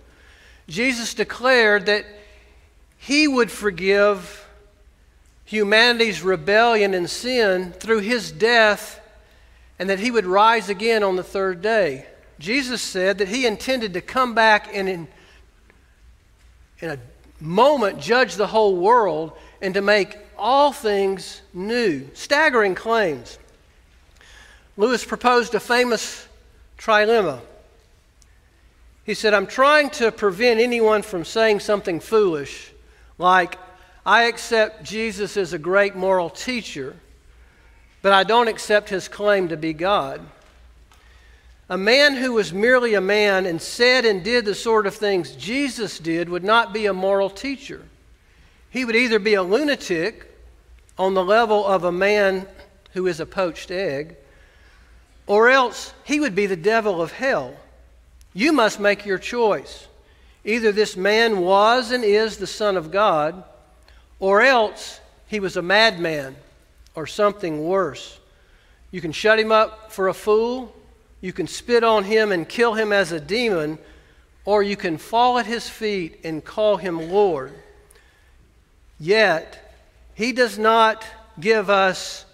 Jesus 0.69 1.15
declared 1.15 1.87
that 1.87 2.05
he 2.99 3.29
would 3.29 3.51
forgive 3.51 4.47
humanity's 5.45 6.23
rebellion 6.23 6.93
and 6.93 7.09
sin 7.09 7.73
through 7.73 8.01
his 8.01 8.33
death 8.33 9.01
and 9.79 9.89
that 9.91 10.01
he 10.01 10.11
would 10.11 10.27
rise 10.27 10.69
again 10.69 11.03
on 11.03 11.17
the 11.17 11.23
third 11.23 11.63
day. 11.63 12.07
Jesus 12.39 12.83
said 12.83 13.19
that 13.19 13.29
he 13.29 13.47
intended 13.47 13.95
to 13.95 14.01
come 14.01 14.35
back 14.35 14.69
and 14.75 14.89
in, 14.89 15.09
in 16.81 16.91
a 16.91 16.99
moment 17.41 18.01
judge 18.01 18.35
the 18.35 18.47
whole 18.47 18.77
world 18.77 19.33
and 19.61 19.75
to 19.75 19.83
make 19.83 20.19
all 20.37 20.73
things 20.73 21.43
new. 21.53 22.09
Staggering 22.15 22.75
claims. 22.75 23.39
Lewis 24.77 25.05
proposed 25.05 25.55
a 25.55 25.61
famous 25.61 26.29
trilemma. 26.79 27.41
He 29.05 29.15
said, 29.15 29.35
I'm 29.35 29.47
trying 29.47 29.91
to 29.91 30.11
prevent 30.13 30.61
anyone 30.61 31.03
from 31.03 31.25
saying 31.25 31.61
something 31.61 32.01
foolish 32.01 32.73
like, 33.19 33.59
I 34.05 34.25
accept 34.25 34.85
Jesus 34.85 35.37
as 35.37 35.53
a 35.53 35.59
great 35.59 35.97
moral 35.97 36.31
teacher, 36.31 36.95
but 38.03 38.13
I 38.13 38.25
don't 38.25 38.49
accept 38.49 38.89
his 38.89 39.09
claim 39.09 39.49
to 39.49 39.57
be 39.57 39.73
God. 39.73 40.21
A 41.69 41.79
man 41.79 42.15
who 42.15 42.33
was 42.33 42.53
merely 42.53 42.95
a 42.95 43.01
man 43.01 43.47
and 43.47 43.61
said 43.61 44.05
and 44.05 44.23
did 44.23 44.45
the 44.45 44.55
sort 44.55 44.87
of 44.87 44.95
things 44.95 45.33
Jesus 45.33 45.99
did 45.99 46.29
would 46.29 46.45
not 46.45 46.73
be 46.73 46.87
a 46.87 46.93
moral 46.93 47.29
teacher. 47.29 47.83
He 48.71 48.85
would 48.85 48.97
either 48.97 49.19
be 49.19 49.35
a 49.35 49.43
lunatic 49.43 50.31
on 50.99 51.15
the 51.15 51.25
level 51.25 51.67
of 51.67 51.85
a 51.85 51.93
man 51.93 52.47
who 52.93 53.07
is 53.07 53.21
a 53.21 53.27
poached 53.27 53.71
egg, 53.71 54.17
or 55.27 55.49
else 55.49 55.93
he 56.05 56.21
would 56.21 56.35
be 56.35 56.47
the 56.47 56.57
devil 56.57 57.03
of 57.03 57.13
hell. 57.13 57.55
You 58.33 58.53
must 58.53 58.81
make 58.81 59.05
your 59.05 59.19
choice. 59.19 59.87
Either 60.45 60.73
this 60.73 60.97
man 60.97 61.41
was 61.41 61.91
and 61.91 62.05
is 62.05 62.37
the 62.37 62.47
Son 62.47 62.77
of 62.77 62.91
God, 62.91 63.45
or 64.19 64.41
else 64.41 65.01
he 65.27 65.41
was 65.41 65.57
a 65.57 65.63
madman 65.63 66.37
or 66.95 67.07
something 67.07 67.65
worse. 67.65 68.19
You 68.91 69.01
can 69.01 69.13
shut 69.13 69.39
him 69.39 69.53
up 69.53 69.93
for 69.93 70.09
a 70.09 70.15
fool, 70.15 70.75
you 71.21 71.33
can 71.33 71.47
spit 71.47 71.83
on 71.83 72.05
him 72.05 72.33
and 72.33 72.49
kill 72.49 72.75
him 72.75 72.93
as 72.93 73.13
a 73.13 73.21
demon, 73.21 73.79
or 74.45 74.63
you 74.63 74.77
can 74.77 74.97
fall 74.97 75.39
at 75.39 75.47
his 75.47 75.69
feet 75.69 76.21
and 76.25 76.45
call 76.45 76.77
him 76.77 77.11
Lord. 77.11 77.53
Yet, 78.99 79.75
he 80.15 80.33
does 80.33 80.59
not 80.59 81.05
give 81.39 81.69
us 81.69 82.25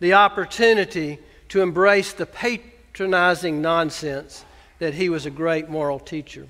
the 0.00 0.14
opportunity 0.14 1.18
to 1.48 1.62
embrace 1.62 2.12
the 2.12 2.26
patronizing 2.26 3.62
nonsense 3.62 4.44
that 4.78 4.94
he 4.94 5.08
was 5.08 5.26
a 5.26 5.30
great 5.30 5.68
moral 5.68 5.98
teacher. 5.98 6.46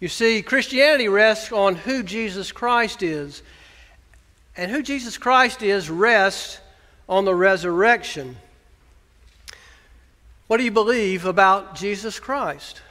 You 0.00 0.08
see, 0.08 0.42
Christianity 0.42 1.08
rests 1.08 1.52
on 1.52 1.74
who 1.76 2.02
Jesus 2.02 2.52
Christ 2.52 3.02
is. 3.02 3.42
And 4.56 4.70
who 4.70 4.82
Jesus 4.82 5.18
Christ 5.18 5.62
is 5.62 5.90
rests 5.90 6.60
on 7.08 7.24
the 7.24 7.34
resurrection. 7.34 8.36
What 10.46 10.58
do 10.58 10.64
you 10.64 10.70
believe 10.70 11.24
about 11.24 11.74
Jesus 11.74 12.20
Christ? 12.20 12.82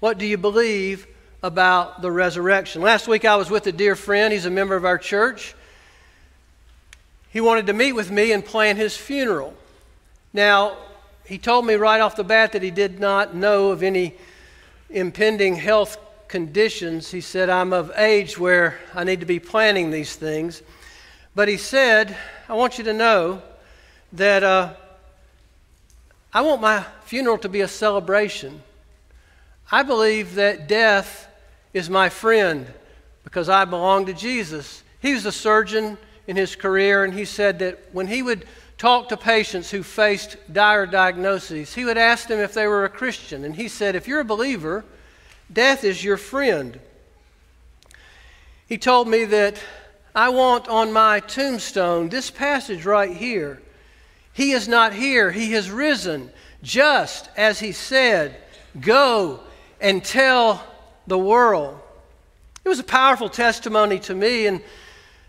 What 0.00 0.18
do 0.18 0.26
you 0.26 0.38
believe 0.38 1.06
about 1.42 2.02
the 2.02 2.10
resurrection? 2.10 2.82
Last 2.82 3.08
week 3.08 3.24
I 3.24 3.36
was 3.36 3.50
with 3.50 3.66
a 3.66 3.72
dear 3.72 3.96
friend. 3.96 4.32
He's 4.32 4.46
a 4.46 4.50
member 4.50 4.76
of 4.76 4.84
our 4.84 4.98
church. 4.98 5.54
He 7.30 7.40
wanted 7.40 7.66
to 7.66 7.72
meet 7.72 7.92
with 7.92 8.10
me 8.10 8.32
and 8.32 8.44
plan 8.44 8.76
his 8.76 8.96
funeral. 8.96 9.54
Now, 10.32 10.76
he 11.24 11.38
told 11.38 11.66
me 11.66 11.74
right 11.74 12.00
off 12.00 12.16
the 12.16 12.24
bat 12.24 12.52
that 12.52 12.62
he 12.62 12.70
did 12.70 13.00
not 13.00 13.34
know 13.34 13.70
of 13.70 13.82
any 13.82 14.14
impending 14.90 15.56
health 15.56 15.98
conditions. 16.28 17.10
He 17.10 17.20
said, 17.20 17.48
I'm 17.48 17.72
of 17.72 17.92
age 17.96 18.38
where 18.38 18.78
I 18.94 19.04
need 19.04 19.20
to 19.20 19.26
be 19.26 19.38
planning 19.38 19.90
these 19.90 20.14
things. 20.14 20.62
But 21.34 21.48
he 21.48 21.56
said, 21.56 22.16
I 22.48 22.54
want 22.54 22.78
you 22.78 22.84
to 22.84 22.92
know 22.92 23.42
that 24.12 24.42
uh, 24.42 24.74
I 26.32 26.42
want 26.42 26.60
my 26.60 26.84
funeral 27.04 27.38
to 27.38 27.48
be 27.48 27.62
a 27.62 27.68
celebration. 27.68 28.62
I 29.70 29.82
believe 29.82 30.34
that 30.34 30.68
death 30.68 31.28
is 31.72 31.88
my 31.88 32.08
friend 32.08 32.66
because 33.24 33.48
I 33.48 33.64
belong 33.64 34.06
to 34.06 34.12
Jesus. 34.12 34.82
He 35.00 35.14
was 35.14 35.26
a 35.26 35.32
surgeon 35.32 35.98
in 36.26 36.36
his 36.36 36.54
career, 36.56 37.04
and 37.04 37.12
he 37.12 37.24
said 37.24 37.58
that 37.60 37.78
when 37.92 38.06
he 38.06 38.22
would 38.22 38.44
talk 38.78 39.08
to 39.08 39.16
patients 39.16 39.70
who 39.70 39.82
faced 39.82 40.36
dire 40.52 40.86
diagnoses, 40.86 41.74
he 41.74 41.84
would 41.84 41.98
ask 41.98 42.28
them 42.28 42.40
if 42.40 42.54
they 42.54 42.66
were 42.66 42.84
a 42.84 42.88
Christian. 42.88 43.44
And 43.44 43.54
he 43.54 43.68
said, 43.68 43.94
If 43.94 44.08
you're 44.08 44.20
a 44.20 44.24
believer, 44.24 44.84
death 45.52 45.84
is 45.84 46.02
your 46.02 46.16
friend. 46.16 46.78
He 48.66 48.78
told 48.78 49.08
me 49.08 49.24
that 49.26 49.62
I 50.14 50.28
want 50.30 50.68
on 50.68 50.92
my 50.92 51.20
tombstone 51.20 52.08
this 52.08 52.30
passage 52.30 52.84
right 52.84 53.14
here. 53.14 53.62
He 54.32 54.52
is 54.52 54.66
not 54.66 54.94
here, 54.94 55.30
he 55.30 55.52
has 55.52 55.70
risen, 55.70 56.30
just 56.62 57.28
as 57.36 57.60
he 57.60 57.72
said, 57.72 58.36
Go 58.80 59.40
and 59.80 60.02
tell 60.02 60.66
the 61.06 61.18
world. 61.18 61.78
It 62.64 62.68
was 62.68 62.78
a 62.78 62.84
powerful 62.84 63.28
testimony 63.28 63.98
to 64.00 64.14
me, 64.14 64.46
and 64.46 64.62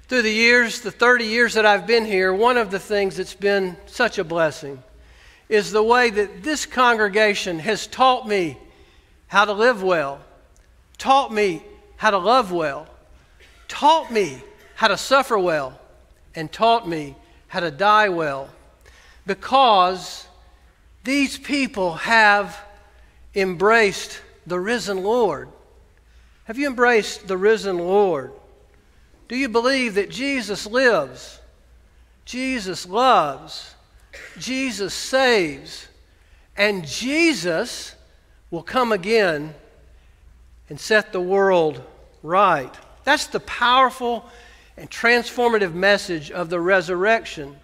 through 0.08 0.22
the 0.22 0.32
years, 0.32 0.82
the 0.82 0.92
30 0.92 1.26
years 1.26 1.54
that 1.56 1.66
I've 1.66 1.88
been 1.88 2.06
here, 2.06 2.34
one 2.34 2.58
of 2.58 2.70
the 2.70 2.80
things 2.80 3.18
that's 3.18 3.34
been 3.34 3.76
such 3.86 4.18
a 4.18 4.24
blessing 4.24 4.84
is 5.50 5.72
the 5.72 5.84
way 5.84 6.10
that 6.10 6.44
this 6.44 6.66
congregation 6.66 7.60
has 7.60 7.88
taught 7.88 8.28
me 8.28 8.58
how 9.28 9.46
to 9.46 9.54
live 9.54 9.82
well, 9.82 10.22
taught 10.98 11.34
me 11.34 11.64
how 11.98 12.12
to 12.12 12.18
love 12.18 12.52
well, 12.52 12.88
taught 13.68 14.12
me 14.12 14.42
how 14.76 14.88
to 14.88 14.98
suffer 14.98 15.38
well, 15.38 15.80
and 16.36 16.52
taught 16.52 16.88
me 16.88 17.16
how 17.48 17.60
to 17.60 17.72
die 17.72 18.10
well. 18.10 18.50
Because 19.26 20.28
these 21.04 21.38
people 21.38 21.94
have 21.94 22.60
embraced 23.36 24.22
the 24.46 24.60
risen 24.60 25.04
Lord. 25.04 25.50
Have 26.46 26.58
you 26.58 26.68
embraced 26.68 27.28
the 27.28 27.38
risen 27.38 27.78
Lord? 27.78 28.34
Do 29.28 29.38
you 29.38 29.50
believe 29.50 29.96
that 29.96 30.10
Jesus 30.10 30.66
lives? 30.68 31.40
Jesus 32.26 32.88
loves. 32.88 33.74
Jesus 34.38 34.94
saves. 34.94 35.88
And 36.58 36.86
Jesus 36.86 37.96
will 38.52 38.64
come 38.64 38.92
again 38.92 39.56
and 40.70 40.80
set 40.80 41.12
the 41.12 41.22
world 41.22 41.82
right. 42.22 42.74
That's 43.04 43.28
the 43.28 43.40
powerful 43.40 44.26
and 44.78 44.90
transformative 44.90 45.74
message 45.74 46.32
of 46.32 46.50
the 46.50 46.60
resurrection. 46.60 47.56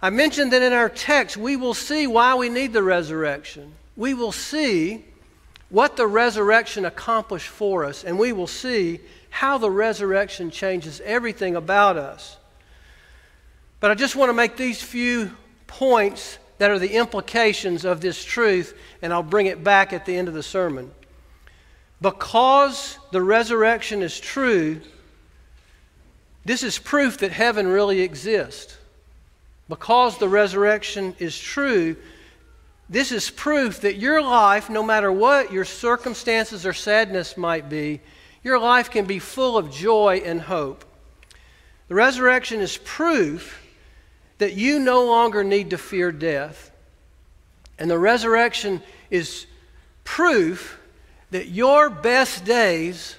I 0.00 0.10
mentioned 0.10 0.52
that 0.52 0.62
in 0.62 0.72
our 0.72 0.88
text, 0.88 1.36
we 1.36 1.56
will 1.56 1.74
see 1.74 2.06
why 2.06 2.34
we 2.34 2.48
need 2.48 2.72
the 2.72 2.82
resurrection. 2.82 3.72
We 3.96 4.14
will 4.14 4.32
see 4.32 5.04
what 5.74 5.96
the 5.96 6.06
resurrection 6.06 6.84
accomplished 6.84 7.48
for 7.48 7.84
us, 7.84 8.04
and 8.04 8.16
we 8.16 8.32
will 8.32 8.46
see 8.46 9.00
how 9.28 9.58
the 9.58 9.68
resurrection 9.68 10.48
changes 10.48 11.00
everything 11.04 11.56
about 11.56 11.96
us. 11.96 12.36
But 13.80 13.90
I 13.90 13.94
just 13.94 14.14
want 14.14 14.28
to 14.28 14.34
make 14.34 14.56
these 14.56 14.80
few 14.80 15.32
points 15.66 16.38
that 16.58 16.70
are 16.70 16.78
the 16.78 16.94
implications 16.94 17.84
of 17.84 18.00
this 18.00 18.24
truth, 18.24 18.78
and 19.02 19.12
I'll 19.12 19.24
bring 19.24 19.46
it 19.46 19.64
back 19.64 19.92
at 19.92 20.06
the 20.06 20.16
end 20.16 20.28
of 20.28 20.34
the 20.34 20.44
sermon. 20.44 20.92
Because 22.00 22.96
the 23.10 23.20
resurrection 23.20 24.00
is 24.00 24.20
true, 24.20 24.80
This 26.44 26.62
is 26.62 26.78
proof 26.78 27.18
that 27.18 27.32
heaven 27.32 27.66
really 27.66 28.02
exists. 28.02 28.76
Because 29.68 30.18
the 30.18 30.28
resurrection 30.28 31.16
is 31.18 31.38
true, 31.38 31.96
this 32.88 33.12
is 33.12 33.30
proof 33.30 33.80
that 33.80 33.96
your 33.96 34.22
life, 34.22 34.68
no 34.68 34.82
matter 34.82 35.10
what 35.10 35.52
your 35.52 35.64
circumstances 35.64 36.66
or 36.66 36.72
sadness 36.72 37.36
might 37.36 37.68
be, 37.68 38.00
your 38.42 38.58
life 38.58 38.90
can 38.90 39.06
be 39.06 39.18
full 39.18 39.56
of 39.56 39.70
joy 39.70 40.22
and 40.24 40.40
hope. 40.40 40.84
The 41.88 41.94
resurrection 41.94 42.60
is 42.60 42.76
proof 42.78 43.62
that 44.38 44.54
you 44.54 44.78
no 44.78 45.04
longer 45.06 45.42
need 45.42 45.70
to 45.70 45.78
fear 45.78 46.12
death. 46.12 46.70
And 47.78 47.90
the 47.90 47.98
resurrection 47.98 48.82
is 49.10 49.46
proof 50.04 50.78
that 51.30 51.48
your 51.48 51.88
best 51.88 52.44
days 52.44 53.16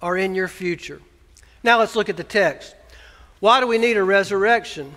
are 0.00 0.16
in 0.16 0.34
your 0.34 0.48
future. 0.48 1.00
Now 1.62 1.78
let's 1.78 1.94
look 1.94 2.08
at 2.08 2.16
the 2.16 2.24
text. 2.24 2.74
Why 3.40 3.60
do 3.60 3.66
we 3.66 3.78
need 3.78 3.96
a 3.96 4.02
resurrection? 4.02 4.94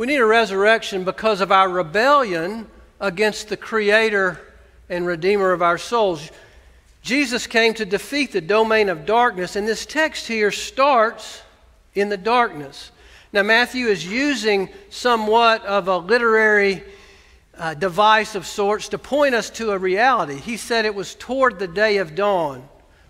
We 0.00 0.06
need 0.06 0.16
a 0.16 0.24
resurrection 0.24 1.04
because 1.04 1.42
of 1.42 1.52
our 1.52 1.68
rebellion 1.68 2.70
against 3.02 3.50
the 3.50 3.56
Creator 3.58 4.40
and 4.88 5.06
Redeemer 5.06 5.52
of 5.52 5.60
our 5.60 5.76
souls. 5.76 6.30
Jesus 7.02 7.46
came 7.46 7.74
to 7.74 7.84
defeat 7.84 8.32
the 8.32 8.40
domain 8.40 8.88
of 8.88 9.04
darkness, 9.04 9.56
and 9.56 9.68
this 9.68 9.84
text 9.84 10.26
here 10.26 10.50
starts 10.52 11.42
in 11.94 12.08
the 12.08 12.16
darkness. 12.16 12.92
Now, 13.34 13.42
Matthew 13.42 13.88
is 13.88 14.06
using 14.06 14.70
somewhat 14.88 15.66
of 15.66 15.86
a 15.86 15.98
literary 15.98 16.82
uh, 17.58 17.74
device 17.74 18.34
of 18.34 18.46
sorts 18.46 18.88
to 18.88 18.98
point 18.98 19.34
us 19.34 19.50
to 19.50 19.72
a 19.72 19.78
reality. 19.78 20.36
He 20.36 20.56
said 20.56 20.86
it 20.86 20.94
was 20.94 21.14
toward 21.14 21.58
the 21.58 21.68
day 21.68 21.98
of 21.98 22.14
dawn, 22.14 22.66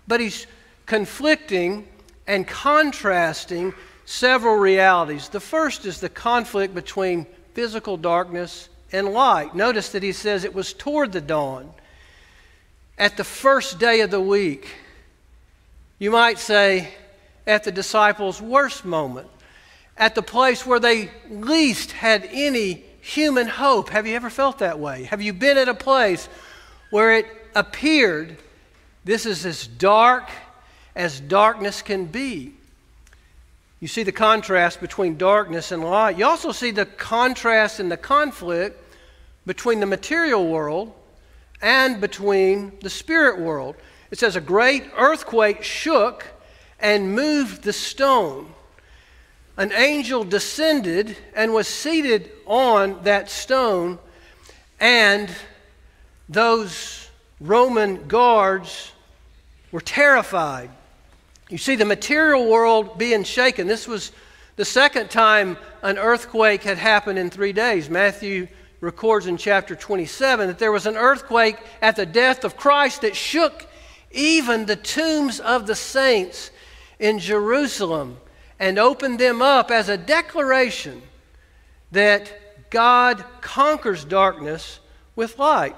but 0.09 0.19
he's 0.19 0.45
conflicting 0.87 1.87
and 2.27 2.45
contrasting 2.45 3.73
several 4.11 4.55
realities. 4.55 5.29
The 5.29 5.39
first 5.39 5.85
is 5.85 6.01
the 6.01 6.09
conflict 6.09 6.75
between 6.75 7.25
physical 7.53 7.95
darkness 7.95 8.67
and 8.91 9.07
light. 9.07 9.55
Notice 9.55 9.89
that 9.93 10.03
he 10.03 10.11
says 10.11 10.43
it 10.43 10.53
was 10.53 10.73
toward 10.73 11.13
the 11.13 11.21
dawn, 11.21 11.71
at 12.97 13.15
the 13.15 13.23
first 13.23 13.79
day 13.79 14.01
of 14.01 14.11
the 14.11 14.21
week. 14.21 14.67
You 15.97 16.11
might 16.11 16.39
say, 16.39 16.93
at 17.47 17.63
the 17.63 17.71
disciples' 17.71 18.41
worst 18.41 18.83
moment, 18.83 19.29
at 19.97 20.13
the 20.13 20.21
place 20.21 20.65
where 20.65 20.79
they 20.79 21.09
least 21.29 21.93
had 21.93 22.27
any 22.31 22.83
human 22.99 23.47
hope. 23.47 23.89
Have 23.89 24.05
you 24.05 24.15
ever 24.15 24.29
felt 24.29 24.59
that 24.59 24.77
way? 24.77 25.03
Have 25.05 25.21
you 25.21 25.31
been 25.31 25.57
at 25.57 25.69
a 25.69 25.73
place 25.73 26.27
where 26.89 27.15
it 27.15 27.27
appeared 27.55 28.37
this 29.05 29.25
is 29.25 29.45
as 29.45 29.65
dark 29.65 30.29
as 30.95 31.19
darkness 31.19 31.81
can 31.81 32.05
be? 32.05 32.55
You 33.81 33.89
see 33.89 34.03
the 34.03 34.13
contrast 34.13 34.79
between 34.79 35.17
darkness 35.17 35.73
and 35.73 35.83
light. 35.83 36.17
You 36.17 36.25
also 36.25 36.53
see 36.53 36.71
the 36.71 36.85
contrast 36.85 37.81
and 37.81 37.91
the 37.91 37.97
conflict 37.97 38.81
between 39.45 39.81
the 39.81 39.85
material 39.85 40.47
world 40.47 40.93
and 41.61 41.99
between 41.99 42.71
the 42.81 42.89
spirit 42.89 43.41
world. 43.41 43.75
It 44.09 44.19
says, 44.19 44.37
A 44.37 44.41
great 44.41 44.85
earthquake 44.95 45.63
shook 45.63 46.25
and 46.79 47.13
moved 47.13 47.63
the 47.63 47.73
stone 47.73 48.53
an 49.57 49.71
angel 49.73 50.23
descended 50.23 51.15
and 51.35 51.53
was 51.53 51.67
seated 51.67 52.31
on 52.47 53.03
that 53.03 53.29
stone, 53.29 53.99
and 54.79 55.29
those 56.29 57.09
Roman 57.39 58.07
guards 58.07 58.91
were 59.71 59.81
terrified. 59.81 60.69
You 61.51 61.57
see 61.57 61.75
the 61.75 61.83
material 61.83 62.49
world 62.49 62.97
being 62.97 63.25
shaken. 63.25 63.67
This 63.67 63.85
was 63.85 64.13
the 64.55 64.63
second 64.63 65.11
time 65.11 65.57
an 65.81 65.97
earthquake 65.97 66.63
had 66.63 66.77
happened 66.77 67.19
in 67.19 67.29
three 67.29 67.51
days. 67.51 67.89
Matthew 67.89 68.47
records 68.79 69.27
in 69.27 69.35
chapter 69.35 69.75
27 69.75 70.47
that 70.47 70.59
there 70.59 70.71
was 70.71 70.85
an 70.85 70.95
earthquake 70.95 71.57
at 71.81 71.97
the 71.97 72.05
death 72.05 72.45
of 72.45 72.55
Christ 72.55 73.01
that 73.01 73.17
shook 73.17 73.67
even 74.11 74.65
the 74.65 74.77
tombs 74.77 75.41
of 75.41 75.67
the 75.67 75.75
saints 75.75 76.51
in 76.99 77.19
Jerusalem 77.19 78.17
and 78.57 78.79
opened 78.79 79.19
them 79.19 79.41
up 79.41 79.71
as 79.71 79.89
a 79.89 79.97
declaration 79.97 81.01
that 81.91 82.69
God 82.69 83.25
conquers 83.41 84.05
darkness 84.05 84.79
with 85.17 85.37
light. 85.37 85.75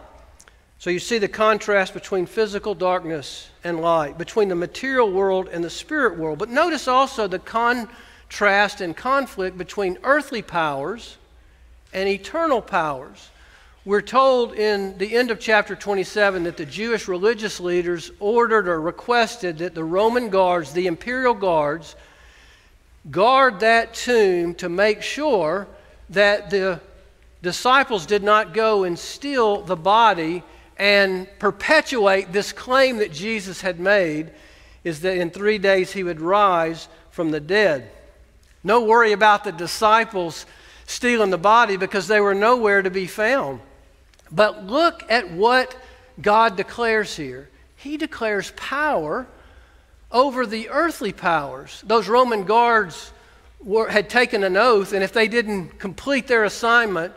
So 0.77 0.91
you 0.91 0.99
see 0.99 1.17
the 1.17 1.27
contrast 1.27 1.95
between 1.95 2.27
physical 2.27 2.75
darkness 2.75 3.49
and 3.63 3.80
light, 3.80 4.17
between 4.17 4.49
the 4.49 4.56
material 4.56 5.12
world 5.12 5.49
and 5.52 5.63
the 5.63 5.69
spirit 5.69 6.17
world. 6.17 6.39
But 6.39 6.49
notice 6.49 6.88
also 6.88 7.28
the 7.28 7.39
contrast 7.39 8.82
and 8.82 8.95
conflict 8.95 9.58
between 9.58 9.97
earthly 10.04 10.41
powers 10.41 11.17
and 11.93 12.10
eternal 12.10 12.62
powers. 12.62 13.30
We're 13.86 14.02
told 14.02 14.54
in 14.54 14.97
the 14.97 15.15
end 15.15 15.30
of 15.30 15.39
chapter 15.39 15.76
27 15.76 16.43
that 16.43 16.56
the 16.56 16.65
Jewish 16.65 17.08
religious 17.08 17.60
leaders 17.60 18.12
ordered 18.19 18.67
or 18.67 18.80
requested 18.80 19.58
that 19.58 19.76
the 19.76 19.84
Roman 19.84 20.30
guards, 20.30 20.71
the 20.71 20.88
imperial 20.88 21.34
guards, 21.34 21.95
guard 23.12 23.60
that 23.60 23.93
tomb 23.93 24.56
to 24.56 24.69
make 24.69 25.02
sure 25.02 25.67
that 26.10 26.49
the 26.49 26.80
disciples 27.41 28.06
did 28.06 28.23
not 28.23 28.54
go 28.54 28.86
and 28.86 28.97
steal 28.97 29.62
the 29.62 29.76
body 29.76 30.43
and 30.77 31.27
perpetuate 31.39 32.31
this 32.31 32.51
claim 32.51 32.97
that 32.97 33.12
Jesus 33.12 33.62
had 33.62 33.79
made 33.79 34.31
is 34.83 35.01
that 35.01 35.17
in 35.17 35.29
three 35.29 35.57
days 35.57 35.91
he 35.91 36.03
would 36.03 36.19
rise 36.19 36.88
from 37.12 37.31
the 37.31 37.39
dead. 37.39 37.89
No 38.63 38.83
worry 38.83 39.12
about 39.12 39.43
the 39.43 39.51
disciples 39.51 40.45
stealing 40.86 41.29
the 41.29 41.38
body 41.38 41.77
because 41.77 42.07
they 42.07 42.19
were 42.19 42.33
nowhere 42.33 42.81
to 42.81 42.89
be 42.89 43.07
found. 43.07 43.59
But 44.31 44.65
look 44.65 45.03
at 45.09 45.31
what 45.31 45.75
God 46.21 46.57
declares 46.57 47.15
here. 47.15 47.49
He 47.75 47.97
declares 47.97 48.51
power 48.55 49.27
over 50.12 50.45
the 50.45 50.69
earthly 50.69 51.12
powers. 51.12 51.83
Those 51.86 52.07
Roman 52.07 52.43
guards 52.43 53.12
were, 53.62 53.89
had 53.89 54.09
taken 54.09 54.43
an 54.43 54.57
oath, 54.57 54.93
and 54.93 55.03
if 55.03 55.13
they 55.13 55.27
didn't 55.27 55.79
complete 55.79 56.27
their 56.27 56.43
assignment, 56.43 57.13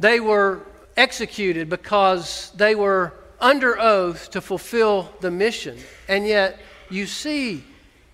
they 0.00 0.20
were 0.20 0.62
executed 0.96 1.68
because 1.68 2.50
they 2.56 2.74
were 2.74 3.12
under 3.40 3.78
oath 3.78 4.30
to 4.30 4.40
fulfill 4.40 5.12
the 5.20 5.30
mission. 5.30 5.78
And 6.08 6.26
yet, 6.26 6.60
you 6.90 7.06
see 7.06 7.64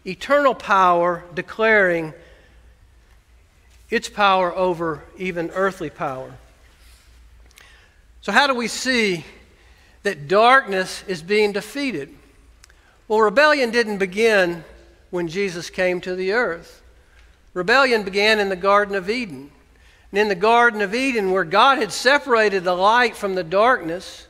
eternal 0.06 0.54
power 0.54 1.24
declaring 1.34 2.14
its 3.90 4.08
power 4.08 4.54
over 4.54 5.04
even 5.16 5.50
earthly 5.50 5.90
power. 5.90 6.32
So, 8.20 8.32
how 8.32 8.46
do 8.46 8.54
we 8.54 8.68
see 8.68 9.24
that 10.02 10.28
darkness 10.28 11.02
is 11.06 11.22
being 11.22 11.52
defeated? 11.52 12.14
Well, 13.06 13.20
rebellion 13.20 13.70
didn't 13.70 13.98
begin 13.98 14.64
when 15.10 15.28
Jesus 15.28 15.70
came 15.70 16.00
to 16.02 16.14
the 16.14 16.32
earth. 16.32 16.82
Rebellion 17.54 18.02
began 18.02 18.38
in 18.38 18.50
the 18.50 18.56
Garden 18.56 18.94
of 18.94 19.08
Eden. 19.08 19.50
And 20.10 20.18
in 20.18 20.28
the 20.28 20.34
Garden 20.34 20.80
of 20.80 20.94
Eden, 20.94 21.32
where 21.32 21.44
God 21.44 21.78
had 21.78 21.92
separated 21.92 22.64
the 22.64 22.74
light 22.74 23.16
from 23.16 23.34
the 23.34 23.44
darkness, 23.44 24.26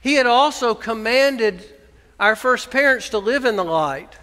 He 0.00 0.14
had 0.14 0.26
also 0.26 0.74
commanded 0.74 1.64
our 2.20 2.36
first 2.36 2.70
parents 2.70 3.08
to 3.10 3.18
live 3.18 3.44
in 3.44 3.56
the 3.56 3.64
light. 3.64 4.14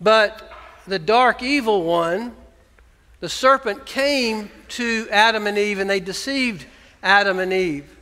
But 0.00 0.52
the 0.86 0.98
dark, 0.98 1.42
evil 1.42 1.82
one, 1.82 2.34
the 3.20 3.28
serpent, 3.28 3.86
came 3.86 4.50
to 4.68 5.08
Adam 5.10 5.46
and 5.46 5.58
Eve 5.58 5.80
and 5.80 5.90
they 5.90 6.00
deceived 6.00 6.66
Adam 7.02 7.38
and 7.38 7.52
Eve. 7.52 7.98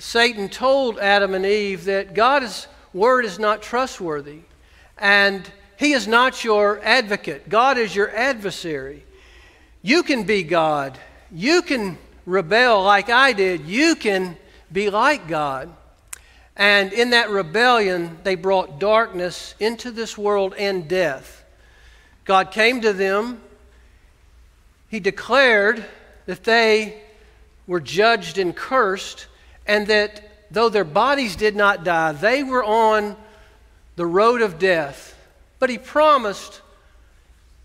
Satan 0.00 0.48
told 0.48 0.98
Adam 0.98 1.34
and 1.34 1.44
Eve 1.44 1.84
that 1.84 2.14
God's 2.14 2.68
word 2.92 3.24
is 3.24 3.38
not 3.38 3.62
trustworthy. 3.62 4.40
And 4.96 5.50
he 5.76 5.92
is 5.92 6.08
not 6.08 6.44
your 6.44 6.80
advocate. 6.82 7.48
God 7.48 7.78
is 7.78 7.94
your 7.94 8.14
adversary. 8.14 9.04
You 9.82 10.02
can 10.02 10.24
be 10.24 10.42
God. 10.42 10.98
You 11.30 11.62
can 11.62 11.98
rebel 12.26 12.82
like 12.82 13.10
I 13.10 13.32
did. 13.32 13.66
You 13.66 13.94
can 13.94 14.36
be 14.70 14.90
like 14.90 15.28
God. 15.28 15.74
And 16.56 16.92
in 16.92 17.10
that 17.10 17.30
rebellion, 17.30 18.18
they 18.24 18.34
brought 18.34 18.80
darkness 18.80 19.54
into 19.60 19.90
this 19.90 20.18
world 20.18 20.54
and 20.58 20.88
death. 20.88 21.44
God 22.24 22.50
came 22.50 22.80
to 22.80 22.92
them. 22.92 23.40
He 24.88 25.00
declared 25.00 25.84
that 26.26 26.44
they 26.44 27.00
were 27.66 27.80
judged 27.80 28.38
and 28.38 28.56
cursed, 28.56 29.26
and 29.66 29.86
that 29.86 30.50
though 30.50 30.68
their 30.68 30.84
bodies 30.84 31.36
did 31.36 31.54
not 31.54 31.84
die, 31.84 32.12
they 32.12 32.42
were 32.42 32.64
on 32.64 33.16
the 33.96 34.06
road 34.06 34.42
of 34.42 34.58
death. 34.58 35.14
But 35.58 35.70
he 35.70 35.78
promised, 35.78 36.60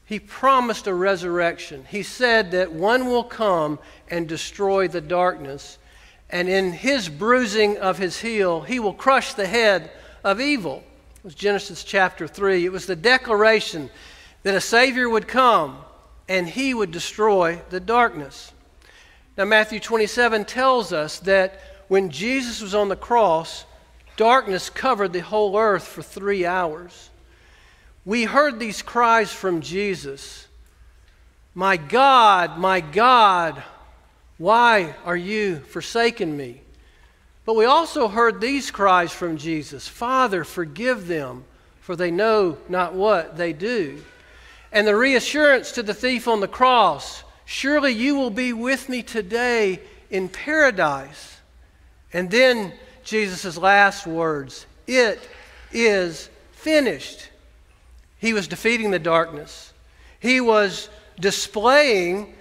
he 0.06 0.20
promised 0.20 0.88
a 0.88 0.94
resurrection. 0.94 1.86
He 1.90 2.04
said 2.04 2.52
that 2.52 2.74
one 2.74 3.08
will 3.08 3.24
come 3.24 3.80
and 4.10 4.28
destroy 4.28 4.88
the 4.88 5.02
darkness. 5.02 5.78
And 6.30 6.50
in 6.50 6.74
his 6.74 7.10
bruising 7.10 7.78
of 7.78 7.98
his 7.98 8.20
heel, 8.20 8.62
he 8.62 8.80
will 8.80 8.94
crush 8.94 9.34
the 9.34 9.48
head 9.48 9.92
of 10.24 10.42
evil. 10.42 10.84
It 11.18 11.24
was 11.24 11.36
Genesis 11.36 11.84
chapter 11.84 12.28
3. 12.28 12.66
It 12.66 12.72
was 12.72 12.86
the 12.86 12.96
declaration 12.96 13.90
that 14.44 14.56
a 14.56 14.62
Savior 14.62 15.10
would 15.10 15.28
come 15.28 15.78
and 16.28 16.48
he 16.48 16.74
would 16.74 16.92
destroy 16.92 17.62
the 17.70 17.80
darkness. 17.80 18.52
Now, 19.38 19.46
Matthew 19.46 19.80
27 19.80 20.46
tells 20.46 20.94
us 20.94 21.20
that 21.20 21.60
when 21.88 22.10
Jesus 22.10 22.62
was 22.62 22.76
on 22.76 22.90
the 22.90 22.96
cross, 22.96 23.66
darkness 24.16 24.70
covered 24.70 25.14
the 25.14 25.22
whole 25.22 25.58
earth 25.58 25.88
for 25.88 26.02
three 26.02 26.46
hours. 26.46 27.10
We 28.06 28.26
heard 28.26 28.60
these 28.60 28.82
cries 28.82 29.32
from 29.32 29.62
Jesus 29.62 30.48
My 31.54 31.78
God, 31.78 32.58
my 32.58 32.82
God, 32.82 33.64
why 34.38 34.96
are 35.06 35.16
you 35.16 35.60
forsaken 35.60 36.36
me? 36.36 36.62
But 37.46 37.56
we 37.56 37.66
also 37.66 38.08
heard 38.08 38.40
these 38.40 38.72
cries 38.72 39.12
from 39.12 39.38
Jesus 39.38 39.88
Father, 39.88 40.44
forgive 40.44 41.08
them, 41.08 41.44
for 41.82 41.96
they 41.96 42.12
know 42.12 42.58
not 42.70 42.94
what 42.94 43.38
they 43.38 43.54
do. 43.54 44.02
And 44.72 44.88
the 44.88 44.96
reassurance 44.96 45.72
to 45.74 45.84
the 45.84 45.94
thief 45.94 46.28
on 46.28 46.40
the 46.40 46.48
cross 46.48 47.24
Surely 47.46 47.92
you 47.92 48.16
will 48.16 48.30
be 48.30 48.54
with 48.54 48.90
me 48.90 49.04
today 49.04 49.80
in 50.10 50.30
paradise. 50.30 51.38
And 52.14 52.32
then 52.32 52.74
Jesus' 53.04 53.58
last 53.58 54.08
words 54.08 54.66
It 54.88 55.20
is 55.72 56.30
finished. 56.54 57.30
He 58.24 58.32
was 58.32 58.48
defeating 58.48 58.92
the 58.92 59.00
darkness, 59.00 59.74
he 60.22 60.40
was 60.40 60.88
displaying 61.20 62.34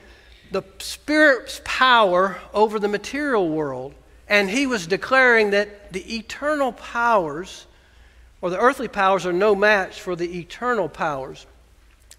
the 0.53 0.63
Spirit's 0.79 1.61
power 1.65 2.39
over 2.55 2.79
the 2.79 2.87
material 2.87 3.49
world. 3.49 3.93
And 4.29 4.49
he 4.49 4.69
was 4.69 4.87
declaring 4.87 5.51
that 5.51 5.93
the 5.93 6.19
eternal 6.19 6.73
powers, 6.73 7.67
or 8.41 8.51
the 8.51 8.61
earthly 8.61 8.87
powers, 8.87 9.27
are 9.27 9.33
no 9.33 9.57
match 9.57 10.01
for 10.01 10.15
the 10.15 10.39
eternal 10.39 10.89
powers. 10.89 11.47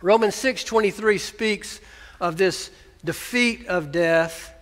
Romans 0.02 0.36
6:23 0.36 1.18
speaks 1.18 1.80
of 2.20 2.36
this 2.36 2.70
defeat 3.06 3.66
of 3.68 3.94
death, 3.94 4.54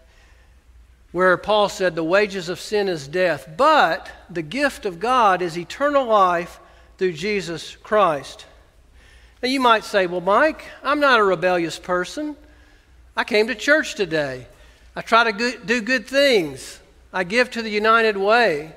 where 1.12 1.36
Paul 1.38 1.70
said, 1.70 1.96
The 1.96 2.04
wages 2.04 2.50
of 2.50 2.60
sin 2.60 2.88
is 2.88 3.08
death, 3.08 3.50
but 3.58 4.12
the 4.30 4.44
gift 4.44 4.86
of 4.86 5.00
God 5.00 5.42
is 5.42 5.58
eternal 5.58 6.06
life 6.06 6.60
through 7.00 7.14
Jesus 7.14 7.76
Christ. 7.78 8.46
Now 9.42 9.50
you 9.50 9.60
might 9.60 9.84
say, 9.84 10.08
Well, 10.08 10.22
Mike, 10.22 10.64
I'm 10.84 11.00
not 11.00 11.20
a 11.20 11.24
rebellious 11.24 11.80
person. 11.80 12.36
I 13.16 13.24
came 13.24 13.48
to 13.48 13.56
church 13.56 13.96
today. 13.96 14.48
I 14.96 15.02
try 15.02 15.32
to 15.32 15.58
do 15.66 15.82
good 15.82 16.08
things. 16.08 16.80
I 17.14 17.24
give 17.24 17.52
to 17.52 17.62
the 17.62 17.70
United 17.70 18.18
Way. 18.18 18.74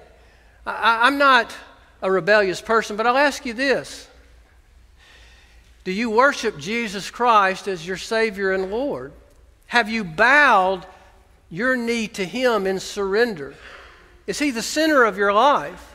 I, 0.66 1.06
I'm 1.06 1.18
not 1.18 1.54
a 2.02 2.10
rebellious 2.10 2.60
person, 2.60 2.96
but 2.96 3.06
I'll 3.06 3.16
ask 3.16 3.44
you 3.44 3.52
this 3.52 4.08
Do 5.84 5.92
you 5.92 6.10
worship 6.10 6.58
Jesus 6.58 7.10
Christ 7.10 7.68
as 7.68 7.86
your 7.86 7.96
Savior 7.96 8.52
and 8.52 8.70
Lord? 8.70 9.12
Have 9.66 9.88
you 9.88 10.04
bowed 10.04 10.86
your 11.50 11.76
knee 11.76 12.08
to 12.08 12.24
Him 12.24 12.66
in 12.66 12.80
surrender? 12.80 13.54
Is 14.26 14.38
He 14.38 14.50
the 14.50 14.62
center 14.62 15.04
of 15.04 15.18
your 15.18 15.32
life? 15.32 15.94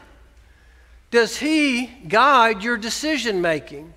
Does 1.12 1.38
He 1.38 1.88
guide 1.88 2.62
your 2.62 2.78
decision 2.78 3.42
making? 3.42 3.94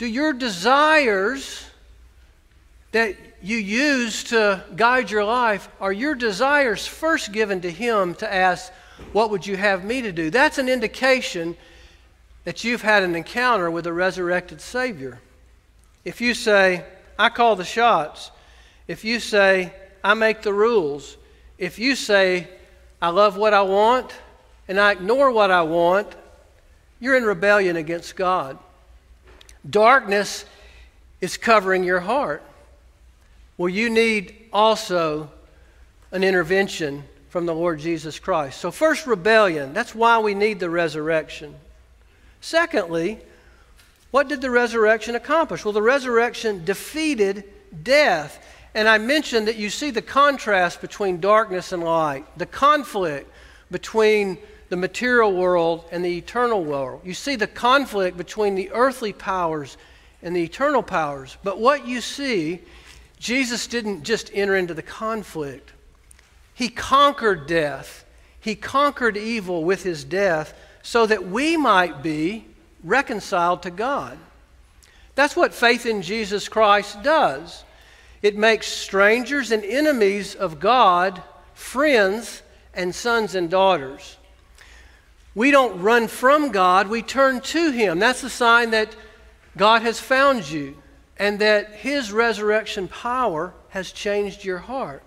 Do 0.00 0.06
your 0.06 0.32
desires 0.32 1.62
that 2.92 3.16
you 3.42 3.58
use 3.58 4.24
to 4.24 4.64
guide 4.74 5.10
your 5.10 5.24
life, 5.24 5.68
are 5.78 5.92
your 5.92 6.14
desires 6.14 6.86
first 6.86 7.32
given 7.32 7.60
to 7.60 7.70
Him 7.70 8.14
to 8.14 8.32
ask, 8.32 8.72
What 9.12 9.28
would 9.28 9.46
you 9.46 9.58
have 9.58 9.84
me 9.84 10.00
to 10.00 10.10
do? 10.10 10.30
That's 10.30 10.56
an 10.56 10.70
indication 10.70 11.54
that 12.44 12.64
you've 12.64 12.80
had 12.80 13.02
an 13.02 13.14
encounter 13.14 13.70
with 13.70 13.86
a 13.86 13.92
resurrected 13.92 14.62
Savior. 14.62 15.20
If 16.02 16.22
you 16.22 16.32
say, 16.32 16.82
I 17.18 17.28
call 17.28 17.54
the 17.54 17.62
shots, 17.62 18.30
if 18.88 19.04
you 19.04 19.20
say, 19.20 19.74
I 20.02 20.14
make 20.14 20.40
the 20.40 20.54
rules, 20.54 21.18
if 21.58 21.78
you 21.78 21.94
say, 21.94 22.48
I 23.02 23.10
love 23.10 23.36
what 23.36 23.52
I 23.52 23.60
want 23.60 24.14
and 24.66 24.80
I 24.80 24.92
ignore 24.92 25.30
what 25.30 25.50
I 25.50 25.60
want, 25.60 26.08
you're 27.00 27.18
in 27.18 27.24
rebellion 27.24 27.76
against 27.76 28.16
God. 28.16 28.58
Darkness 29.68 30.44
is 31.20 31.36
covering 31.36 31.84
your 31.84 32.00
heart. 32.00 32.42
Well, 33.58 33.68
you 33.68 33.90
need 33.90 34.34
also 34.52 35.30
an 36.12 36.24
intervention 36.24 37.04
from 37.28 37.46
the 37.46 37.54
Lord 37.54 37.78
Jesus 37.78 38.18
Christ. 38.18 38.60
So, 38.60 38.70
first, 38.70 39.06
rebellion. 39.06 39.72
That's 39.72 39.94
why 39.94 40.18
we 40.18 40.34
need 40.34 40.60
the 40.60 40.70
resurrection. 40.70 41.54
Secondly, 42.40 43.18
what 44.10 44.28
did 44.28 44.40
the 44.40 44.50
resurrection 44.50 45.14
accomplish? 45.14 45.64
Well, 45.64 45.72
the 45.72 45.82
resurrection 45.82 46.64
defeated 46.64 47.44
death. 47.82 48.44
And 48.74 48.88
I 48.88 48.98
mentioned 48.98 49.46
that 49.48 49.56
you 49.56 49.70
see 49.70 49.90
the 49.90 50.02
contrast 50.02 50.80
between 50.80 51.20
darkness 51.20 51.72
and 51.72 51.82
light, 51.82 52.24
the 52.36 52.46
conflict 52.46 53.30
between 53.70 54.38
the 54.70 54.76
material 54.76 55.32
world 55.32 55.84
and 55.90 56.02
the 56.04 56.16
eternal 56.16 56.64
world. 56.64 57.02
You 57.04 57.12
see 57.12 57.36
the 57.36 57.48
conflict 57.48 58.16
between 58.16 58.54
the 58.54 58.70
earthly 58.70 59.12
powers 59.12 59.76
and 60.22 60.34
the 60.34 60.44
eternal 60.44 60.82
powers. 60.82 61.36
But 61.42 61.58
what 61.58 61.86
you 61.86 62.00
see, 62.00 62.60
Jesus 63.18 63.66
didn't 63.66 64.04
just 64.04 64.30
enter 64.32 64.56
into 64.56 64.72
the 64.72 64.82
conflict, 64.82 65.72
He 66.54 66.68
conquered 66.68 67.46
death, 67.46 68.04
He 68.40 68.54
conquered 68.54 69.16
evil 69.16 69.64
with 69.64 69.82
His 69.82 70.04
death 70.04 70.54
so 70.82 71.04
that 71.04 71.26
we 71.26 71.56
might 71.56 72.02
be 72.02 72.46
reconciled 72.84 73.64
to 73.64 73.70
God. 73.70 74.16
That's 75.16 75.36
what 75.36 75.52
faith 75.52 75.84
in 75.84 76.00
Jesus 76.00 76.48
Christ 76.48 77.02
does. 77.02 77.64
It 78.22 78.36
makes 78.36 78.68
strangers 78.68 79.50
and 79.50 79.64
enemies 79.64 80.34
of 80.36 80.60
God 80.60 81.22
friends 81.54 82.42
and 82.72 82.94
sons 82.94 83.34
and 83.34 83.50
daughters. 83.50 84.16
We 85.34 85.50
don't 85.50 85.80
run 85.80 86.08
from 86.08 86.50
God, 86.50 86.88
we 86.88 87.02
turn 87.02 87.40
to 87.40 87.70
Him. 87.70 87.98
That's 87.98 88.24
a 88.24 88.30
sign 88.30 88.70
that 88.70 88.94
God 89.56 89.82
has 89.82 90.00
found 90.00 90.48
you 90.48 90.76
and 91.18 91.38
that 91.38 91.74
His 91.74 92.12
resurrection 92.12 92.88
power 92.88 93.54
has 93.68 93.92
changed 93.92 94.44
your 94.44 94.58
heart. 94.58 95.02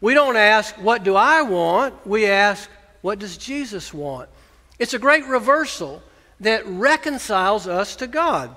We 0.00 0.14
don't 0.14 0.36
ask, 0.36 0.74
What 0.76 1.04
do 1.04 1.16
I 1.16 1.42
want? 1.42 2.06
We 2.06 2.26
ask, 2.26 2.68
What 3.00 3.18
does 3.18 3.36
Jesus 3.36 3.94
want? 3.94 4.28
It's 4.78 4.94
a 4.94 4.98
great 4.98 5.24
reversal 5.26 6.02
that 6.40 6.66
reconciles 6.66 7.66
us 7.66 7.96
to 7.96 8.06
God. 8.06 8.54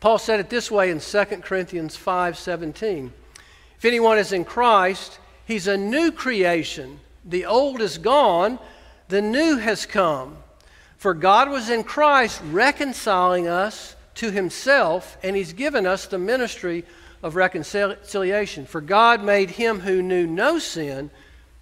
Paul 0.00 0.18
said 0.18 0.40
it 0.40 0.50
this 0.50 0.70
way 0.70 0.90
in 0.90 1.00
2 1.00 1.42
Corinthians 1.42 1.96
5:17. 1.96 3.12
If 3.78 3.84
anyone 3.84 4.18
is 4.18 4.32
in 4.32 4.44
Christ, 4.44 5.18
he's 5.44 5.68
a 5.68 5.76
new 5.76 6.10
creation. 6.10 7.00
The 7.24 7.46
old 7.46 7.80
is 7.80 7.98
gone, 7.98 8.58
the 9.08 9.22
new 9.22 9.56
has 9.56 9.86
come. 9.86 10.36
For 10.96 11.14
God 11.14 11.50
was 11.50 11.70
in 11.70 11.84
Christ 11.84 12.40
reconciling 12.50 13.46
us 13.46 13.96
to 14.16 14.30
himself, 14.30 15.18
and 15.22 15.36
he's 15.36 15.52
given 15.52 15.86
us 15.86 16.06
the 16.06 16.18
ministry 16.18 16.84
of 17.22 17.36
reconciliation. 17.36 18.66
For 18.66 18.80
God 18.80 19.22
made 19.22 19.50
him 19.50 19.80
who 19.80 20.02
knew 20.02 20.26
no 20.26 20.58
sin 20.58 21.10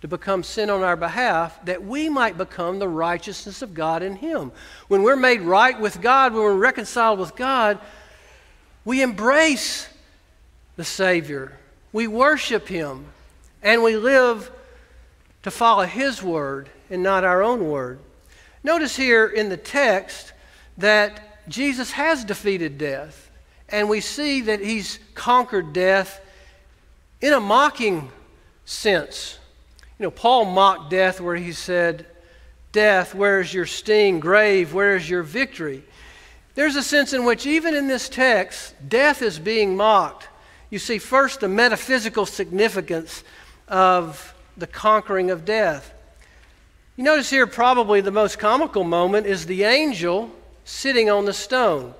to 0.00 0.08
become 0.08 0.42
sin 0.42 0.70
on 0.70 0.82
our 0.82 0.96
behalf, 0.96 1.64
that 1.64 1.82
we 1.82 2.08
might 2.08 2.36
become 2.36 2.78
the 2.78 2.88
righteousness 2.88 3.62
of 3.62 3.74
God 3.74 4.02
in 4.02 4.16
him. 4.16 4.52
When 4.88 5.02
we're 5.02 5.16
made 5.16 5.40
right 5.40 5.78
with 5.78 6.00
God, 6.00 6.32
when 6.32 6.42
we're 6.42 6.54
reconciled 6.54 7.18
with 7.18 7.34
God, 7.34 7.78
we 8.84 9.00
embrace 9.00 9.88
the 10.76 10.84
Savior, 10.84 11.52
we 11.92 12.06
worship 12.06 12.68
Him, 12.68 13.06
and 13.62 13.82
we 13.82 13.96
live 13.96 14.50
to 15.42 15.50
follow 15.50 15.84
His 15.84 16.22
word 16.22 16.68
and 16.90 17.02
not 17.02 17.24
our 17.24 17.42
own 17.42 17.68
word. 17.68 17.98
Notice 18.62 18.96
here 18.96 19.26
in 19.26 19.48
the 19.48 19.56
text 19.56 20.32
that 20.78 21.48
Jesus 21.48 21.92
has 21.92 22.24
defeated 22.24 22.78
death, 22.78 23.30
and 23.68 23.88
we 23.88 24.00
see 24.00 24.42
that 24.42 24.60
He's 24.60 24.98
conquered 25.14 25.72
death 25.72 26.20
in 27.20 27.32
a 27.32 27.40
mocking 27.40 28.10
sense. 28.66 29.38
You 29.98 30.04
know, 30.04 30.10
Paul 30.10 30.44
mocked 30.44 30.90
death 30.90 31.20
where 31.20 31.36
he 31.36 31.52
said, 31.52 32.06
Death, 32.72 33.14
where 33.14 33.40
is 33.40 33.54
your 33.54 33.64
sting? 33.64 34.20
Grave, 34.20 34.74
where 34.74 34.96
is 34.96 35.08
your 35.08 35.22
victory? 35.22 35.84
There's 36.54 36.76
a 36.76 36.82
sense 36.82 37.12
in 37.12 37.24
which, 37.24 37.46
even 37.46 37.74
in 37.74 37.86
this 37.88 38.08
text, 38.08 38.74
death 38.88 39.22
is 39.22 39.38
being 39.38 39.76
mocked. 39.76 40.28
You 40.70 40.78
see, 40.78 40.98
first, 40.98 41.40
the 41.40 41.48
metaphysical 41.48 42.26
significance 42.26 43.22
of 43.68 44.34
the 44.56 44.66
conquering 44.66 45.30
of 45.30 45.44
death. 45.44 45.93
You 46.96 47.02
notice 47.02 47.28
here, 47.28 47.48
probably 47.48 48.00
the 48.00 48.12
most 48.12 48.38
comical 48.38 48.84
moment 48.84 49.26
is 49.26 49.46
the 49.46 49.64
angel 49.64 50.30
sitting 50.64 51.10
on 51.10 51.24
the 51.24 51.32
stone. 51.32 51.92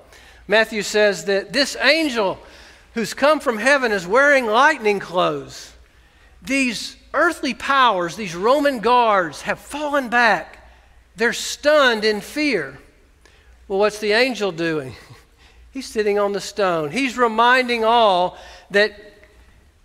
Matthew 0.47 0.83
says 0.83 1.25
that 1.25 1.51
this 1.51 1.75
angel 1.81 2.39
who's 2.93 3.13
come 3.13 3.41
from 3.41 3.57
heaven 3.57 3.91
is 3.91 4.07
wearing 4.07 4.45
lightning 4.45 4.99
clothes. 4.99 5.73
These 6.41 6.95
earthly 7.13 7.53
powers, 7.53 8.15
these 8.15 8.35
Roman 8.35 8.79
guards, 8.79 9.41
have 9.41 9.59
fallen 9.59 10.07
back. 10.07 10.65
They're 11.17 11.33
stunned 11.33 12.05
in 12.05 12.21
fear. 12.21 12.77
Well, 13.67 13.79
what's 13.79 13.99
the 13.99 14.13
angel 14.13 14.53
doing? 14.53 14.95
He's 15.71 15.87
sitting 15.87 16.17
on 16.19 16.31
the 16.31 16.39
stone. 16.39 16.91
He's 16.91 17.17
reminding 17.17 17.83
all 17.83 18.37
that 18.71 18.97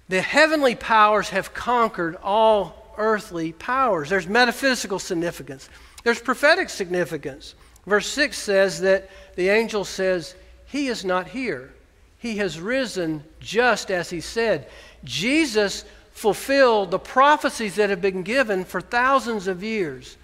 the 0.09 0.21
heavenly 0.21 0.77
powers 0.77 1.31
have 1.31 1.53
conquered 1.53 2.17
all 2.23 2.80
earthly 3.01 3.53
powers. 3.53 4.09
There's 4.09 4.29
metaphysical 4.29 5.01
significance, 5.01 5.69
there's 6.05 6.21
prophetic 6.21 6.69
significance. 6.69 7.55
Verse 7.87 8.07
6 8.09 8.39
says 8.39 8.81
that 8.83 9.09
the 9.37 9.49
angel 9.49 9.85
says, 9.85 10.35
He 10.67 10.89
is 10.89 11.05
not 11.05 11.29
here. 11.29 11.73
He 12.19 12.37
has 12.37 12.61
risen 12.61 13.25
just 13.41 13.91
as 13.91 14.11
He 14.11 14.21
said. 14.21 14.69
Jesus 15.03 15.85
fulfilled 16.13 16.91
the 16.91 16.99
prophecies 16.99 17.77
that 17.77 17.89
have 17.89 18.03
been 18.03 18.23
given 18.23 18.65
for 18.65 18.81
thousands 18.81 19.47
of 19.47 19.63
years. 19.63 20.19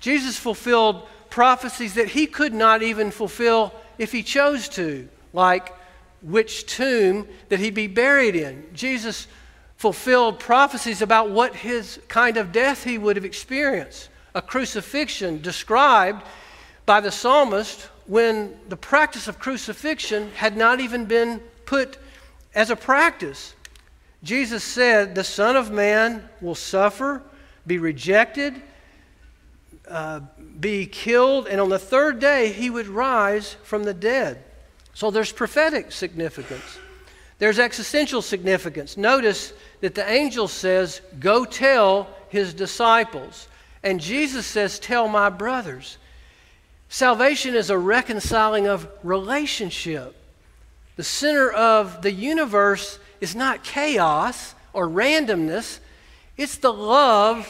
Jesus 0.00 0.36
fulfilled 0.38 1.08
prophecies 1.30 1.94
that 1.94 2.08
he 2.08 2.26
could 2.26 2.54
not 2.54 2.82
even 2.82 3.10
fulfill 3.10 3.72
if 3.98 4.12
he 4.12 4.22
chose 4.22 4.68
to, 4.68 5.08
like 5.32 5.74
which 6.22 6.66
tomb 6.66 7.26
that 7.48 7.60
he'd 7.60 7.74
be 7.74 7.86
buried 7.86 8.36
in. 8.36 8.66
Jesus 8.74 9.26
fulfilled 9.78 10.40
prophecies 10.40 11.00
about 11.00 11.30
what 11.30 11.54
his 11.54 12.00
kind 12.08 12.36
of 12.36 12.50
death 12.50 12.82
he 12.82 12.98
would 12.98 13.14
have 13.14 13.24
experienced, 13.24 14.08
a 14.34 14.42
crucifixion 14.42 15.40
described 15.40 16.26
by 16.84 17.00
the 17.00 17.12
psalmist 17.12 17.88
when 18.06 18.58
the 18.68 18.76
practice 18.76 19.28
of 19.28 19.38
crucifixion 19.38 20.32
had 20.32 20.56
not 20.56 20.80
even 20.80 21.04
been 21.04 21.40
put 21.64 21.96
as 22.54 22.70
a 22.70 22.76
practice. 22.76 23.54
Jesus 24.24 24.64
said, 24.64 25.14
The 25.14 25.22
Son 25.22 25.56
of 25.56 25.70
Man 25.70 26.28
will 26.40 26.56
suffer, 26.56 27.22
be 27.64 27.78
rejected, 27.78 28.60
uh, 29.88 30.20
be 30.58 30.86
killed, 30.86 31.46
and 31.46 31.60
on 31.60 31.68
the 31.68 31.78
third 31.78 32.18
day 32.18 32.52
he 32.52 32.68
would 32.68 32.88
rise 32.88 33.54
from 33.62 33.84
the 33.84 33.94
dead. 33.94 34.42
So 34.92 35.12
there's 35.12 35.30
prophetic 35.30 35.92
significance. 35.92 36.78
There's 37.38 37.58
existential 37.58 38.20
significance. 38.20 38.96
Notice 38.96 39.52
that 39.80 39.94
the 39.94 40.08
angel 40.08 40.48
says, 40.48 41.00
Go 41.20 41.44
tell 41.44 42.08
his 42.28 42.54
disciples. 42.54 43.48
And 43.82 44.00
Jesus 44.00 44.46
says, 44.46 44.78
Tell 44.78 45.08
my 45.08 45.30
brothers. 45.30 45.98
Salvation 46.88 47.54
is 47.54 47.70
a 47.70 47.78
reconciling 47.78 48.66
of 48.66 48.88
relationship. 49.02 50.14
The 50.96 51.04
center 51.04 51.50
of 51.50 52.02
the 52.02 52.12
universe 52.12 52.98
is 53.20 53.36
not 53.36 53.62
chaos 53.62 54.54
or 54.72 54.88
randomness, 54.88 55.80
it's 56.36 56.56
the 56.56 56.72
love 56.72 57.48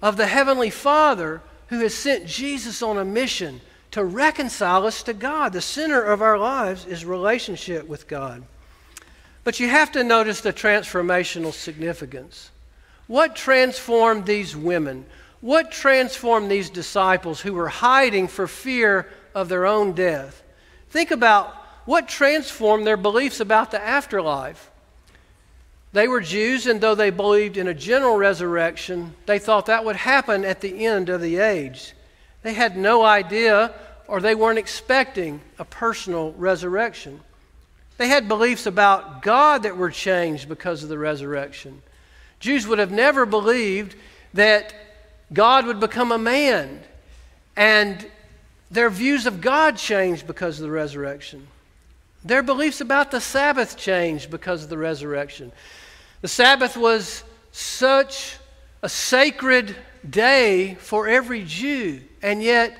of 0.00 0.16
the 0.16 0.26
Heavenly 0.26 0.70
Father 0.70 1.42
who 1.68 1.80
has 1.80 1.94
sent 1.94 2.26
Jesus 2.26 2.82
on 2.82 2.98
a 2.98 3.04
mission 3.04 3.60
to 3.90 4.04
reconcile 4.04 4.86
us 4.86 5.02
to 5.04 5.12
God. 5.12 5.52
The 5.52 5.60
center 5.60 6.02
of 6.02 6.22
our 6.22 6.38
lives 6.38 6.86
is 6.86 7.04
relationship 7.04 7.86
with 7.86 8.06
God. 8.08 8.42
But 9.44 9.60
you 9.60 9.68
have 9.68 9.92
to 9.92 10.04
notice 10.04 10.40
the 10.40 10.52
transformational 10.52 11.52
significance. 11.52 12.50
What 13.06 13.34
transformed 13.34 14.26
these 14.26 14.54
women? 14.54 15.06
What 15.40 15.70
transformed 15.70 16.50
these 16.50 16.68
disciples 16.68 17.40
who 17.40 17.54
were 17.54 17.68
hiding 17.68 18.28
for 18.28 18.46
fear 18.46 19.08
of 19.34 19.48
their 19.48 19.66
own 19.66 19.92
death? 19.92 20.42
Think 20.90 21.10
about 21.10 21.54
what 21.84 22.08
transformed 22.08 22.86
their 22.86 22.96
beliefs 22.96 23.40
about 23.40 23.70
the 23.70 23.82
afterlife. 23.82 24.70
They 25.92 26.06
were 26.06 26.20
Jews, 26.20 26.66
and 26.66 26.80
though 26.80 26.94
they 26.94 27.10
believed 27.10 27.56
in 27.56 27.66
a 27.66 27.74
general 27.74 28.16
resurrection, 28.16 29.14
they 29.24 29.38
thought 29.38 29.66
that 29.66 29.84
would 29.84 29.96
happen 29.96 30.44
at 30.44 30.60
the 30.60 30.84
end 30.84 31.08
of 31.08 31.22
the 31.22 31.38
age. 31.38 31.94
They 32.42 32.52
had 32.52 32.76
no 32.76 33.02
idea, 33.02 33.72
or 34.06 34.20
they 34.20 34.34
weren't 34.34 34.58
expecting, 34.58 35.40
a 35.58 35.64
personal 35.64 36.32
resurrection. 36.32 37.20
They 37.98 38.08
had 38.08 38.28
beliefs 38.28 38.64
about 38.64 39.22
God 39.22 39.64
that 39.64 39.76
were 39.76 39.90
changed 39.90 40.48
because 40.48 40.82
of 40.82 40.88
the 40.88 40.98
resurrection. 40.98 41.82
Jews 42.40 42.66
would 42.66 42.78
have 42.78 42.92
never 42.92 43.26
believed 43.26 43.96
that 44.34 44.72
God 45.32 45.66
would 45.66 45.80
become 45.80 46.12
a 46.12 46.18
man, 46.18 46.80
and 47.56 48.06
their 48.70 48.88
views 48.88 49.26
of 49.26 49.40
God 49.40 49.76
changed 49.76 50.26
because 50.26 50.58
of 50.58 50.62
the 50.62 50.70
resurrection. 50.70 51.46
Their 52.24 52.42
beliefs 52.42 52.80
about 52.80 53.10
the 53.10 53.20
Sabbath 53.20 53.76
changed 53.76 54.30
because 54.30 54.62
of 54.62 54.70
the 54.70 54.78
resurrection. 54.78 55.52
The 56.20 56.28
Sabbath 56.28 56.76
was 56.76 57.24
such 57.52 58.36
a 58.82 58.88
sacred 58.88 59.74
day 60.08 60.76
for 60.76 61.08
every 61.08 61.44
Jew, 61.44 62.00
and 62.22 62.42
yet 62.42 62.78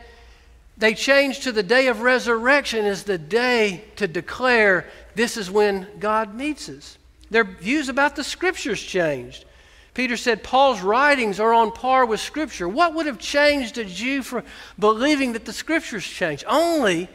they 0.77 0.95
changed 0.95 1.43
to 1.43 1.53
the 1.53 1.63
day 1.65 1.89
of 1.89 2.03
resurrection 2.03 2.85
as 2.85 3.03
the 3.03 3.19
day 3.19 3.85
to 3.97 4.07
declare 4.07 4.89
this 5.19 5.37
is 5.37 5.51
when 5.51 5.89
God 5.99 6.33
meets 6.33 6.69
us. 6.69 6.97
Their 7.29 7.43
views 7.43 7.89
about 7.89 8.15
the 8.15 8.23
scriptures 8.23 8.81
changed. 8.81 9.45
Peter 9.93 10.17
said 10.17 10.45
Paul's 10.45 10.81
writings 10.81 11.41
are 11.41 11.53
on 11.53 11.73
par 11.73 12.07
with 12.07 12.21
Scripture. 12.21 12.69
What 12.69 12.95
would 12.95 13.07
have 13.07 13.19
changed 13.19 13.79
a 13.79 13.85
Jew 13.85 14.23
for 14.23 14.45
believing 14.79 15.33
that 15.33 15.45
the 15.45 15.53
Scriptures 15.53 16.07
changed? 16.07 16.45
Only 16.47 17.09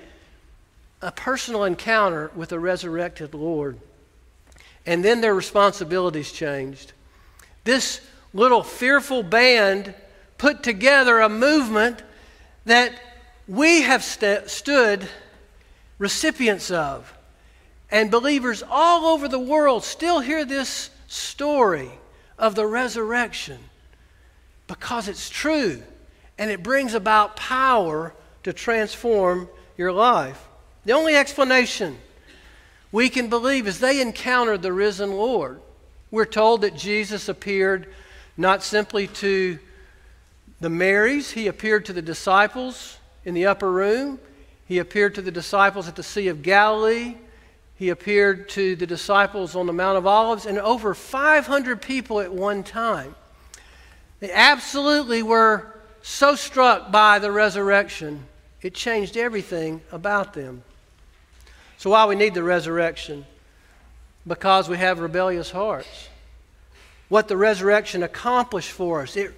a 1.02 1.14
personal 1.14 1.64
encounter 1.64 2.30
with 2.36 2.52
a 2.52 2.60
resurrected 2.60 3.34
Lord. 3.34 3.80
And 4.86 5.02
then 5.02 5.22
their 5.22 5.34
responsibilities 5.34 6.34
changed. 6.34 6.92
This 7.64 8.02
little 8.34 8.64
fearful 8.64 9.24
band 9.24 9.96
put 10.38 10.62
together 10.62 11.22
a 11.22 11.30
movement 11.30 12.04
that 12.66 12.92
we 13.48 13.84
have 13.84 14.04
st- 14.04 14.50
stood 14.50 15.08
recipients 16.00 16.70
of. 16.70 17.14
And 17.94 18.10
believers 18.10 18.64
all 18.68 19.06
over 19.06 19.28
the 19.28 19.38
world 19.38 19.84
still 19.84 20.20
hear 20.20 20.44
this 20.44 20.90
story 21.08 21.92
of 22.40 22.56
the 22.56 22.66
resurrection 22.66 23.60
because 24.66 25.08
it's 25.08 25.30
true 25.30 25.84
and 26.40 26.50
it 26.50 26.64
brings 26.64 26.96
about 26.96 27.36
power 27.36 28.16
to 28.42 28.52
transform 28.52 29.48
your 29.78 29.92
life. 29.92 30.44
The 30.86 30.94
only 30.94 31.16
explanation 31.16 32.00
we 32.92 33.10
can 33.10 33.30
believe 33.30 33.68
is 33.68 33.80
they 33.80 34.02
encountered 34.02 34.64
the 34.64 34.74
risen 34.74 35.12
Lord. 35.12 35.62
We're 36.10 36.26
told 36.26 36.62
that 36.62 36.76
Jesus 36.76 37.30
appeared 37.30 37.94
not 38.36 38.64
simply 38.64 39.06
to 39.06 39.60
the 40.60 40.70
Marys, 40.72 41.30
he 41.30 41.46
appeared 41.46 41.86
to 41.86 41.94
the 41.94 42.02
disciples 42.02 42.98
in 43.24 43.36
the 43.36 43.46
upper 43.46 43.72
room, 43.72 44.18
he 44.66 44.80
appeared 44.80 45.14
to 45.14 45.22
the 45.22 45.32
disciples 45.32 45.88
at 45.88 45.96
the 45.96 46.02
Sea 46.02 46.30
of 46.30 46.42
Galilee, 46.42 47.18
he 47.84 47.90
appeared 47.90 48.48
to 48.48 48.78
the 48.78 48.88
disciples 48.88 49.58
on 49.58 49.68
the 49.68 49.74
Mount 49.74 49.98
of 49.98 50.08
Olives, 50.08 50.46
and 50.46 50.58
over 50.58 50.94
500 50.94 51.82
people 51.82 52.22
at 52.22 52.32
one 52.32 52.64
time. 52.64 53.14
They 54.22 54.32
absolutely 54.32 55.22
were 55.22 55.76
so 56.02 56.36
struck 56.36 56.94
by 56.94 57.20
the 57.20 57.30
resurrection, 57.30 58.26
it 58.62 58.74
changed 58.74 59.18
everything 59.18 59.82
about 59.92 60.34
them. 60.34 60.64
So, 61.78 61.90
why 61.90 62.06
we 62.06 62.16
need 62.16 62.34
the 62.34 62.42
resurrection? 62.42 63.26
Because 64.26 64.70
we 64.70 64.78
have 64.78 65.00
rebellious 65.00 65.52
hearts. 65.52 66.08
What 67.10 67.28
the 67.28 67.36
resurrection 67.36 68.02
accomplished 68.02 68.72
for 68.72 69.02
us, 69.02 69.18
it 69.18 69.34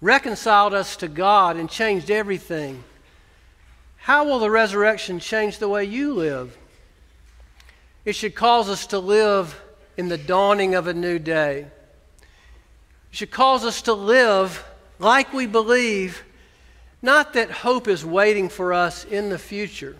reconciled 0.00 0.72
us 0.72 0.96
to 0.96 1.08
God 1.08 1.58
and 1.58 1.68
changed 1.68 2.10
everything. 2.10 2.82
How 3.98 4.24
will 4.24 4.38
the 4.38 4.50
resurrection 4.50 5.20
change 5.20 5.58
the 5.58 5.68
way 5.68 5.84
you 5.84 6.14
live? 6.14 6.56
It 8.04 8.14
should 8.14 8.34
cause 8.34 8.68
us 8.68 8.86
to 8.88 8.98
live 8.98 9.60
in 9.96 10.08
the 10.08 10.18
dawning 10.18 10.74
of 10.74 10.86
a 10.86 10.94
new 10.94 11.18
day. 11.18 11.66
It 13.10 13.16
should 13.16 13.30
cause 13.30 13.64
us 13.64 13.82
to 13.82 13.92
live 13.92 14.64
like 14.98 15.32
we 15.32 15.46
believe, 15.46 16.22
not 17.02 17.32
that 17.34 17.50
hope 17.50 17.88
is 17.88 18.04
waiting 18.04 18.48
for 18.48 18.72
us 18.72 19.04
in 19.04 19.30
the 19.30 19.38
future 19.38 19.96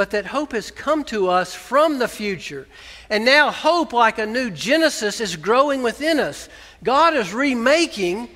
but 0.00 0.12
that 0.12 0.24
hope 0.24 0.52
has 0.52 0.70
come 0.70 1.04
to 1.04 1.28
us 1.28 1.54
from 1.54 1.98
the 1.98 2.08
future. 2.08 2.66
And 3.10 3.22
now, 3.22 3.50
hope, 3.50 3.92
like 3.92 4.18
a 4.18 4.24
new 4.24 4.50
Genesis, 4.50 5.20
is 5.20 5.36
growing 5.36 5.82
within 5.82 6.18
us. 6.18 6.48
God 6.82 7.14
is 7.14 7.34
remaking 7.34 8.30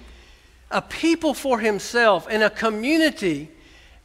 a 0.70 0.82
people 0.82 1.32
for 1.32 1.58
Himself 1.58 2.26
and 2.28 2.42
a 2.42 2.50
community, 2.50 3.50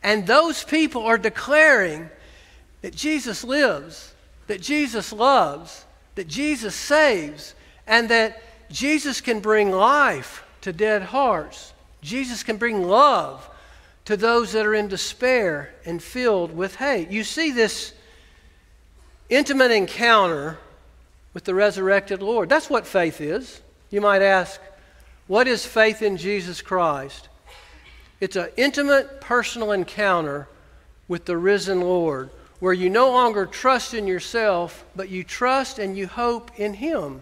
and 0.01 0.25
those 0.25 0.63
people 0.63 1.03
are 1.03 1.17
declaring 1.17 2.09
that 2.81 2.95
Jesus 2.95 3.43
lives, 3.43 4.13
that 4.49 4.61
Jesus 4.61 5.13
loves, 5.13 5.85
that 6.15 6.27
Jesus 6.27 6.73
saves, 6.73 7.53
and 7.85 8.09
that 8.09 8.41
Jesus 8.71 9.21
can 9.21 9.41
bring 9.41 9.69
life 9.69 10.43
to 10.61 10.73
dead 10.73 11.03
hearts. 11.03 11.71
Jesus 12.01 12.41
can 12.41 12.57
bring 12.57 12.81
love 12.81 13.47
to 14.05 14.17
those 14.17 14.53
that 14.53 14.65
are 14.65 14.73
in 14.73 14.87
despair 14.87 15.71
and 15.85 16.01
filled 16.01 16.51
with 16.57 16.77
hate. 16.77 17.11
You 17.11 17.23
see 17.23 17.51
this 17.51 17.93
intimate 19.29 19.69
encounter 19.69 20.57
with 21.35 21.43
the 21.43 21.53
resurrected 21.53 22.23
Lord. 22.23 22.49
That's 22.49 22.71
what 22.71 22.87
faith 22.87 23.21
is. 23.21 23.61
You 23.91 24.01
might 24.01 24.23
ask, 24.23 24.59
what 25.27 25.47
is 25.47 25.63
faith 25.63 26.01
in 26.01 26.17
Jesus 26.17 26.63
Christ? 26.63 27.29
It's 28.19 28.35
an 28.35 28.49
intimate 28.57 29.21
personal 29.21 29.73
encounter 29.73 30.47
with 31.07 31.25
the 31.25 31.37
risen 31.37 31.81
Lord, 31.81 32.31
where 32.59 32.73
you 32.73 32.89
no 32.89 33.11
longer 33.11 33.45
trust 33.45 33.93
in 33.93 34.05
yourself, 34.05 34.85
but 34.95 35.09
you 35.09 35.23
trust 35.23 35.79
and 35.79 35.97
you 35.97 36.07
hope 36.07 36.51
in 36.57 36.73
Him. 36.73 37.21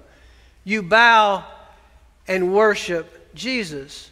You 0.63 0.81
bow 0.81 1.45
and 2.27 2.53
worship 2.53 3.33
Jesus. 3.35 4.09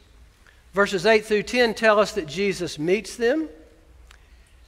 Verses 0.73 1.05
8 1.05 1.25
through 1.25 1.43
10 1.43 1.73
tell 1.73 1.99
us 1.99 2.13
that 2.13 2.27
Jesus 2.27 2.77
meets 2.77 3.15
them. 3.15 3.49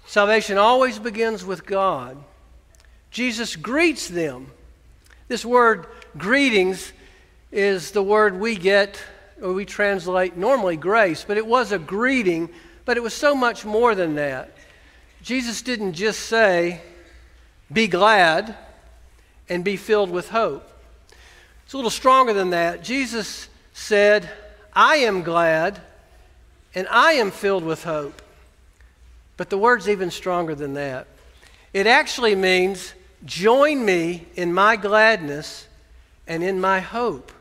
Salvation 0.06 0.58
always 0.58 1.00
begins 1.00 1.46
with 1.46 1.66
God. 1.66 2.18
Jesus 3.12 3.56
greets 3.56 4.08
them. 4.08 4.52
This 5.28 5.46
word 5.46 5.86
greetings 6.18 6.94
is 7.52 7.92
the 7.92 8.04
word 8.04 8.40
we 8.40 8.56
get, 8.56 9.02
or 9.42 9.54
we 9.54 9.66
translate 9.66 10.38
normally 10.38 10.78
grace, 10.78 11.26
but 11.28 11.38
it 11.38 11.46
was 11.46 11.72
a 11.72 11.80
greeting, 11.80 12.50
but 12.86 12.98
it 12.98 13.04
was 13.04 13.14
so 13.14 13.36
much 13.36 13.66
more 13.66 13.96
than 13.96 14.16
that. 14.16 14.57
Jesus 15.28 15.62
didn't 15.62 15.92
just 15.92 16.22
say, 16.22 16.80
be 17.70 17.90
glad 17.90 18.56
and 19.50 19.62
be 19.62 19.76
filled 19.76 20.10
with 20.10 20.30
hope. 20.30 20.72
It's 21.66 21.74
a 21.74 21.76
little 21.76 21.92
stronger 21.92 22.32
than 22.32 22.52
that. 22.52 22.82
Jesus 22.82 23.50
said, 23.74 24.30
I 24.72 24.96
am 25.00 25.24
glad 25.24 25.82
and 26.74 26.88
I 26.90 27.16
am 27.16 27.32
filled 27.32 27.66
with 27.66 27.84
hope. 27.84 28.22
But 29.36 29.50
the 29.50 29.58
word's 29.58 29.90
even 29.90 30.12
stronger 30.12 30.56
than 30.56 30.76
that. 30.76 31.08
It 31.74 31.88
actually 31.88 32.36
means, 32.36 32.94
join 33.26 33.84
me 33.84 34.28
in 34.38 34.54
my 34.54 34.78
gladness 34.78 35.68
and 36.26 36.42
in 36.42 36.62
my 36.62 36.80
hope. 36.80 37.34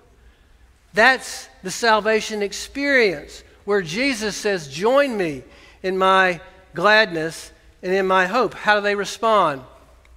That's 0.93 1.49
the 1.63 1.71
salvation 1.71 2.43
experience 2.43 3.45
where 3.65 3.81
Jesus 3.81 4.35
says, 4.35 4.67
Join 4.67 5.17
me 5.17 5.45
in 5.85 5.97
my 5.97 6.41
gladness 6.75 7.53
and 7.83 7.93
in 7.93 8.07
my 8.07 8.27
hope. 8.27 8.55
How 8.55 8.77
do 8.77 8.81
they 8.81 8.95
respond? 8.95 9.63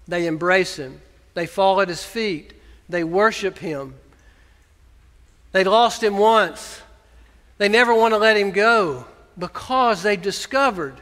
They 0.08 0.26
embrace 0.26 0.78
him, 0.78 1.02
they 1.34 1.46
fall 1.46 1.82
at 1.82 1.90
his 1.90 2.04
feet, 2.04 2.54
they 2.88 3.04
worship 3.04 3.60
him. 3.60 3.96
They 5.52 5.64
lost 5.64 6.04
him 6.04 6.18
once, 6.18 6.82
they 7.58 7.70
never 7.70 7.94
want 7.94 8.14
to 8.14 8.18
let 8.18 8.38
him 8.38 8.52
go 8.52 9.06
because 9.38 10.04
they 10.04 10.16
discovered 10.16 10.96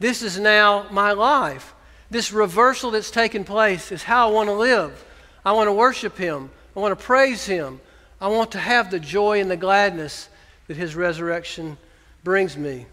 this 0.00 0.22
is 0.22 0.38
now 0.38 0.86
my 0.90 1.12
life. 1.12 1.74
This 2.10 2.32
reversal 2.32 2.92
that's 2.92 3.10
taken 3.10 3.44
place 3.44 3.92
is 3.92 4.02
how 4.02 4.28
I 4.28 4.32
want 4.32 4.48
to 4.48 4.54
live. 4.54 5.04
I 5.44 5.52
want 5.52 5.68
to 5.68 5.72
worship 5.72 6.16
him, 6.16 6.50
I 6.76 6.80
want 6.80 6.98
to 6.98 7.04
praise 7.04 7.44
him. 7.44 7.80
I 8.20 8.28
want 8.28 8.52
to 8.52 8.58
have 8.58 8.90
the 8.90 8.98
joy 8.98 9.40
and 9.40 9.50
the 9.50 9.56
gladness 9.56 10.28
that 10.66 10.76
his 10.76 10.96
resurrection 10.96 11.78
brings 12.24 12.56
me. 12.56 12.86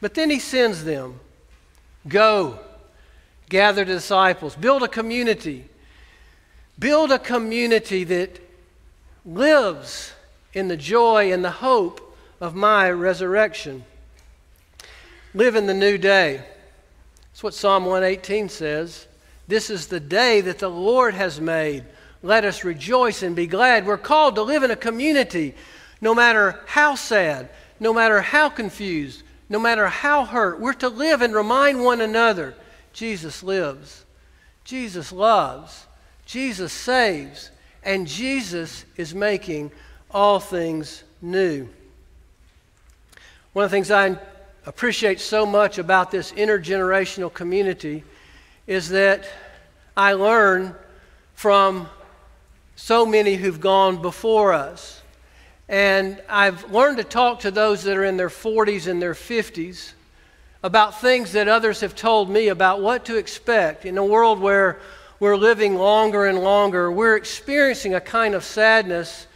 But 0.00 0.14
then 0.14 0.30
he 0.30 0.38
sends 0.38 0.84
them 0.84 1.18
go, 2.08 2.58
gather 3.48 3.84
disciples, 3.84 4.54
build 4.56 4.82
a 4.82 4.88
community. 4.88 5.66
Build 6.78 7.12
a 7.12 7.18
community 7.18 8.04
that 8.04 8.40
lives 9.26 10.14
in 10.54 10.68
the 10.68 10.76
joy 10.76 11.30
and 11.30 11.44
the 11.44 11.50
hope 11.50 12.16
of 12.40 12.54
my 12.54 12.90
resurrection. 12.90 13.84
Live 15.34 15.56
in 15.56 15.66
the 15.66 15.74
new 15.74 15.98
day. 15.98 16.42
That's 17.30 17.42
what 17.42 17.54
Psalm 17.54 17.84
118 17.84 18.48
says. 18.48 19.06
This 19.46 19.68
is 19.68 19.88
the 19.88 20.00
day 20.00 20.40
that 20.40 20.58
the 20.58 20.70
Lord 20.70 21.14
has 21.14 21.40
made. 21.40 21.84
Let 22.22 22.44
us 22.44 22.64
rejoice 22.64 23.22
and 23.22 23.36
be 23.36 23.46
glad. 23.46 23.86
We're 23.86 23.98
called 23.98 24.36
to 24.36 24.42
live 24.42 24.62
in 24.62 24.70
a 24.70 24.76
community 24.76 25.54
no 26.00 26.14
matter 26.14 26.60
how 26.66 26.94
sad, 26.94 27.50
no 27.78 27.92
matter 27.92 28.22
how 28.22 28.48
confused, 28.48 29.22
no 29.50 29.58
matter 29.58 29.88
how 29.88 30.24
hurt. 30.24 30.60
We're 30.60 30.72
to 30.74 30.88
live 30.88 31.20
and 31.20 31.34
remind 31.34 31.84
one 31.84 32.00
another 32.00 32.54
Jesus 32.94 33.42
lives, 33.42 34.04
Jesus 34.64 35.12
loves, 35.12 35.86
Jesus 36.24 36.72
saves, 36.72 37.50
and 37.82 38.06
Jesus 38.06 38.84
is 38.96 39.14
making 39.14 39.70
all 40.10 40.40
things 40.40 41.04
new. 41.20 41.68
One 43.52 43.64
of 43.64 43.70
the 43.70 43.76
things 43.76 43.90
I 43.90 44.16
appreciate 44.66 45.20
so 45.20 45.44
much 45.44 45.78
about 45.78 46.10
this 46.10 46.32
intergenerational 46.32 47.32
community 47.32 48.04
is 48.66 48.88
that 48.90 49.28
I 49.96 50.12
learn 50.12 50.74
from 51.34 51.88
so 52.76 53.04
many 53.04 53.34
who've 53.34 53.60
gone 53.60 54.00
before 54.00 54.52
us. 54.52 55.02
And 55.70 56.20
I've 56.28 56.72
learned 56.72 56.96
to 56.96 57.04
talk 57.04 57.40
to 57.40 57.52
those 57.52 57.84
that 57.84 57.96
are 57.96 58.02
in 58.02 58.16
their 58.16 58.28
40s 58.28 58.88
and 58.88 59.00
their 59.00 59.14
50s 59.14 59.92
about 60.64 61.00
things 61.00 61.30
that 61.32 61.46
others 61.46 61.80
have 61.82 61.94
told 61.94 62.28
me 62.28 62.48
about 62.48 62.82
what 62.82 63.04
to 63.04 63.16
expect 63.16 63.86
in 63.86 63.96
a 63.96 64.04
world 64.04 64.40
where 64.40 64.80
we're 65.20 65.36
living 65.36 65.76
longer 65.76 66.26
and 66.26 66.40
longer. 66.40 66.90
We're 66.90 67.14
experiencing 67.14 67.94
a 67.94 68.00
kind 68.00 68.34
of 68.34 68.42
sadness 68.42 69.28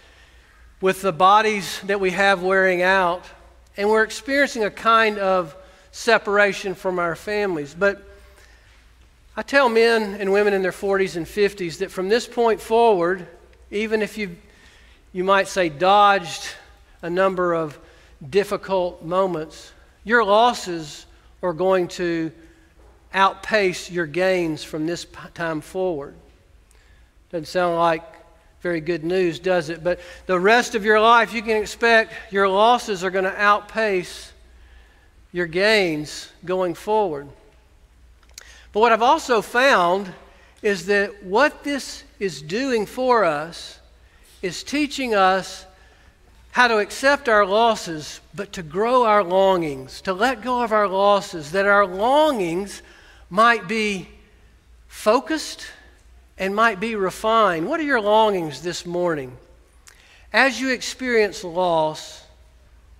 with 0.80 1.02
the 1.02 1.12
bodies 1.12 1.80
that 1.82 2.00
we 2.00 2.10
have 2.10 2.42
wearing 2.42 2.82
out, 2.82 3.24
and 3.76 3.88
we're 3.88 4.02
experiencing 4.02 4.64
a 4.64 4.72
kind 4.72 5.18
of 5.18 5.54
separation 5.92 6.74
from 6.74 6.98
our 6.98 7.14
families. 7.14 7.76
But 7.78 8.02
I 9.36 9.42
tell 9.42 9.68
men 9.68 10.20
and 10.20 10.32
women 10.32 10.52
in 10.52 10.62
their 10.62 10.72
40s 10.72 11.14
and 11.14 11.26
50s 11.26 11.78
that 11.78 11.92
from 11.92 12.08
this 12.08 12.26
point 12.26 12.60
forward, 12.60 13.28
even 13.70 14.02
if 14.02 14.18
you, 14.18 14.36
you 15.14 15.22
might 15.22 15.46
say, 15.46 15.68
dodged 15.68 16.44
a 17.00 17.08
number 17.08 17.54
of 17.54 17.78
difficult 18.28 19.04
moments, 19.04 19.72
your 20.02 20.24
losses 20.24 21.06
are 21.40 21.52
going 21.52 21.86
to 21.86 22.32
outpace 23.14 23.90
your 23.90 24.06
gains 24.06 24.64
from 24.64 24.86
this 24.86 25.06
time 25.32 25.60
forward. 25.60 26.14
Doesn't 27.30 27.46
sound 27.46 27.76
like 27.76 28.02
very 28.60 28.80
good 28.80 29.04
news, 29.04 29.38
does 29.38 29.68
it? 29.68 29.84
But 29.84 30.00
the 30.26 30.38
rest 30.38 30.74
of 30.74 30.84
your 30.84 31.00
life, 31.00 31.32
you 31.32 31.42
can 31.42 31.58
expect 31.58 32.12
your 32.32 32.48
losses 32.48 33.04
are 33.04 33.10
going 33.10 33.24
to 33.24 33.40
outpace 33.40 34.32
your 35.30 35.46
gains 35.46 36.32
going 36.44 36.74
forward. 36.74 37.28
But 38.72 38.80
what 38.80 38.90
I've 38.90 39.00
also 39.02 39.42
found 39.42 40.12
is 40.60 40.86
that 40.86 41.22
what 41.22 41.62
this 41.62 42.02
is 42.18 42.42
doing 42.42 42.84
for 42.84 43.24
us 43.24 43.78
is 44.44 44.62
teaching 44.62 45.14
us 45.14 45.64
how 46.50 46.68
to 46.68 46.76
accept 46.76 47.30
our 47.30 47.46
losses, 47.46 48.20
but 48.34 48.52
to 48.52 48.62
grow 48.62 49.04
our 49.04 49.24
longings, 49.24 50.02
to 50.02 50.12
let 50.12 50.42
go 50.42 50.62
of 50.62 50.70
our 50.70 50.86
losses, 50.86 51.52
that 51.52 51.64
our 51.64 51.86
longings 51.86 52.82
might 53.30 53.66
be 53.66 54.06
focused 54.86 55.66
and 56.36 56.54
might 56.54 56.78
be 56.78 56.94
refined. 56.94 57.66
What 57.66 57.80
are 57.80 57.84
your 57.84 58.02
longings 58.02 58.60
this 58.60 58.84
morning? 58.84 59.34
As 60.30 60.60
you 60.60 60.68
experience 60.68 61.42
loss, 61.42 62.26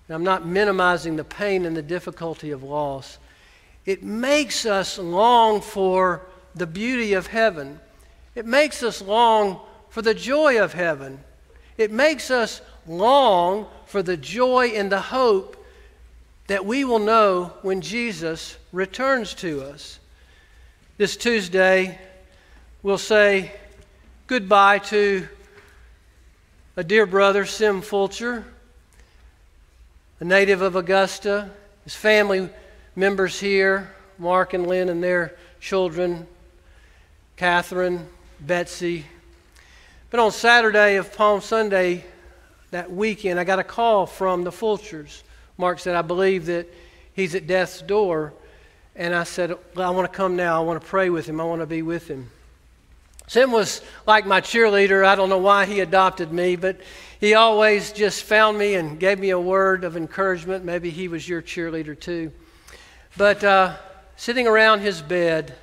I'm 0.09 0.23
not 0.23 0.47
minimizing 0.47 1.15
the 1.15 1.23
pain 1.23 1.67
and 1.67 1.77
the 1.77 1.83
difficulty 1.83 2.49
of 2.49 2.63
loss, 2.63 3.19
it 3.85 4.01
makes 4.01 4.65
us 4.65 4.97
long 4.97 5.61
for 5.61 6.25
the 6.55 6.65
beauty 6.65 7.13
of 7.13 7.27
heaven. 7.27 7.79
It 8.33 8.47
makes 8.47 8.81
us 8.81 8.99
long 8.99 9.59
for 9.89 10.01
the 10.01 10.15
joy 10.15 10.59
of 10.59 10.73
heaven. 10.73 11.19
It 11.77 11.91
makes 11.91 12.31
us 12.31 12.61
long 12.87 13.67
for 13.85 14.01
the 14.01 14.17
joy 14.17 14.67
and 14.75 14.91
the 14.91 15.01
hope 15.01 15.57
that 16.47 16.65
we 16.65 16.83
will 16.83 16.99
know 16.99 17.53
when 17.61 17.81
Jesus 17.81 18.57
returns 18.71 19.33
to 19.35 19.63
us. 19.63 19.99
This 20.97 21.17
Tuesday, 21.17 21.99
we'll 22.83 22.97
say 22.97 23.51
goodbye 24.27 24.79
to 24.79 25.27
a 26.77 26.83
dear 26.83 27.05
brother, 27.05 27.45
Sim 27.45 27.81
Fulcher, 27.81 28.45
a 30.19 30.23
native 30.23 30.61
of 30.61 30.75
Augusta. 30.75 31.49
His 31.83 31.95
family 31.95 32.49
members 32.95 33.39
here, 33.39 33.93
Mark 34.17 34.53
and 34.53 34.67
Lynn 34.67 34.89
and 34.89 35.03
their 35.03 35.35
children, 35.59 36.27
Catherine, 37.37 38.07
Betsy. 38.39 39.05
But 40.15 40.21
on 40.21 40.31
Saturday 40.31 40.95
of 40.95 41.13
Palm 41.13 41.41
Sunday, 41.41 42.05
that 42.71 42.89
weekend, 42.89 43.37
I 43.37 43.43
got 43.43 43.59
a 43.59 43.65
call 43.65 44.05
from 44.05 44.45
the 44.45 44.49
Fulchers. 44.49 45.23
Mark 45.57 45.77
said, 45.77 45.93
I 45.93 46.03
believe 46.03 46.45
that 46.45 46.73
he's 47.11 47.35
at 47.35 47.47
death's 47.47 47.81
door. 47.81 48.33
And 48.95 49.13
I 49.13 49.25
said, 49.25 49.57
well, 49.75 49.91
I 49.91 49.93
want 49.93 50.09
to 50.09 50.17
come 50.17 50.37
now. 50.37 50.55
I 50.57 50.63
want 50.63 50.81
to 50.81 50.87
pray 50.87 51.09
with 51.09 51.25
him. 51.25 51.41
I 51.41 51.43
want 51.43 51.59
to 51.63 51.65
be 51.65 51.81
with 51.81 52.07
him. 52.07 52.31
Sim 53.27 53.51
was 53.51 53.81
like 54.07 54.25
my 54.25 54.39
cheerleader. 54.39 55.03
I 55.03 55.15
don't 55.15 55.27
know 55.27 55.37
why 55.37 55.65
he 55.65 55.81
adopted 55.81 56.31
me, 56.31 56.55
but 56.55 56.79
he 57.19 57.33
always 57.33 57.91
just 57.91 58.23
found 58.23 58.57
me 58.57 58.75
and 58.75 58.97
gave 58.97 59.19
me 59.19 59.31
a 59.31 59.39
word 59.39 59.83
of 59.83 59.97
encouragement. 59.97 60.63
Maybe 60.63 60.91
he 60.91 61.09
was 61.09 61.27
your 61.27 61.41
cheerleader 61.41 61.99
too. 61.99 62.31
But 63.17 63.43
uh, 63.43 63.75
sitting 64.15 64.47
around 64.47 64.79
his 64.79 65.01
bed, 65.01 65.55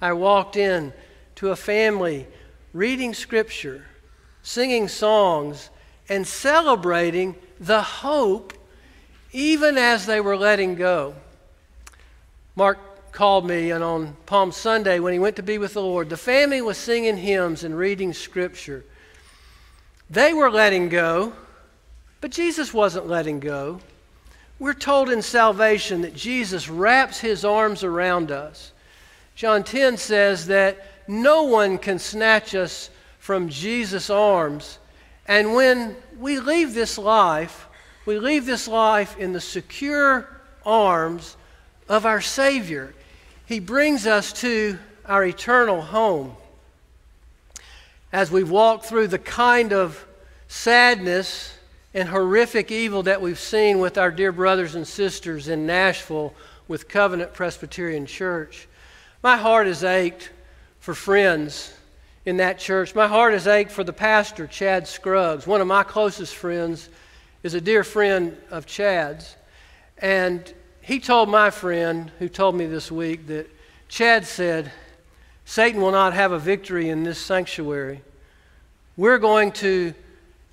I 0.00 0.12
walked 0.12 0.54
in 0.54 0.92
to 1.34 1.50
a 1.50 1.56
family 1.56 2.28
reading 2.72 3.12
scripture, 3.12 3.84
singing 4.48 4.88
songs, 4.88 5.68
and 6.08 6.26
celebrating 6.26 7.34
the 7.60 7.82
hope 7.82 8.54
even 9.30 9.76
as 9.76 10.06
they 10.06 10.22
were 10.22 10.38
letting 10.38 10.74
go. 10.74 11.14
Mark 12.56 12.78
called 13.12 13.46
me, 13.46 13.72
and 13.72 13.84
on 13.84 14.16
Palm 14.24 14.50
Sunday, 14.50 15.00
when 15.00 15.12
he 15.12 15.18
went 15.18 15.36
to 15.36 15.42
be 15.42 15.58
with 15.58 15.74
the 15.74 15.82
Lord, 15.82 16.08
the 16.08 16.16
family 16.16 16.62
was 16.62 16.78
singing 16.78 17.18
hymns 17.18 17.62
and 17.62 17.76
reading 17.76 18.14
scripture. 18.14 18.86
They 20.08 20.32
were 20.32 20.50
letting 20.50 20.88
go, 20.88 21.34
but 22.22 22.30
Jesus 22.30 22.72
wasn't 22.72 23.06
letting 23.06 23.40
go. 23.40 23.80
We're 24.58 24.72
told 24.72 25.10
in 25.10 25.20
salvation 25.20 26.00
that 26.00 26.16
Jesus 26.16 26.70
wraps 26.70 27.18
his 27.18 27.44
arms 27.44 27.84
around 27.84 28.30
us. 28.30 28.72
John 29.34 29.62
10 29.62 29.98
says 29.98 30.46
that 30.46 30.86
no 31.06 31.42
one 31.42 31.76
can 31.76 31.98
snatch 31.98 32.54
us 32.54 32.88
from 33.28 33.50
Jesus' 33.50 34.08
arms. 34.08 34.78
And 35.26 35.52
when 35.52 35.96
we 36.18 36.40
leave 36.40 36.72
this 36.72 36.96
life, 36.96 37.68
we 38.06 38.18
leave 38.18 38.46
this 38.46 38.66
life 38.66 39.18
in 39.18 39.34
the 39.34 39.40
secure 39.42 40.26
arms 40.64 41.36
of 41.90 42.06
our 42.06 42.22
Savior. 42.22 42.94
He 43.44 43.60
brings 43.60 44.06
us 44.06 44.32
to 44.40 44.78
our 45.04 45.26
eternal 45.26 45.82
home. 45.82 46.36
As 48.14 48.30
we've 48.30 48.50
walked 48.50 48.86
through 48.86 49.08
the 49.08 49.18
kind 49.18 49.74
of 49.74 50.06
sadness 50.46 51.52
and 51.92 52.08
horrific 52.08 52.70
evil 52.70 53.02
that 53.02 53.20
we've 53.20 53.38
seen 53.38 53.78
with 53.78 53.98
our 53.98 54.10
dear 54.10 54.32
brothers 54.32 54.74
and 54.74 54.86
sisters 54.86 55.48
in 55.48 55.66
Nashville 55.66 56.32
with 56.66 56.88
Covenant 56.88 57.34
Presbyterian 57.34 58.06
Church, 58.06 58.66
my 59.22 59.36
heart 59.36 59.66
has 59.66 59.84
ached 59.84 60.30
for 60.80 60.94
friends 60.94 61.74
in 62.28 62.36
that 62.36 62.58
church. 62.58 62.94
My 62.94 63.08
heart 63.08 63.32
has 63.32 63.46
ached 63.46 63.70
for 63.70 63.82
the 63.82 63.92
pastor, 63.92 64.46
Chad 64.46 64.86
Scruggs. 64.86 65.46
One 65.46 65.62
of 65.62 65.66
my 65.66 65.82
closest 65.82 66.34
friends 66.34 66.90
is 67.42 67.54
a 67.54 67.60
dear 67.60 67.82
friend 67.82 68.36
of 68.50 68.66
Chad's. 68.66 69.34
And 69.96 70.52
he 70.82 71.00
told 71.00 71.30
my 71.30 71.48
friend, 71.48 72.12
who 72.18 72.28
told 72.28 72.54
me 72.54 72.66
this 72.66 72.92
week, 72.92 73.28
that 73.28 73.48
Chad 73.88 74.26
said, 74.26 74.70
Satan 75.46 75.80
will 75.80 75.90
not 75.90 76.12
have 76.12 76.32
a 76.32 76.38
victory 76.38 76.90
in 76.90 77.02
this 77.02 77.18
sanctuary. 77.18 78.02
We're 78.94 79.16
going 79.16 79.52
to 79.52 79.94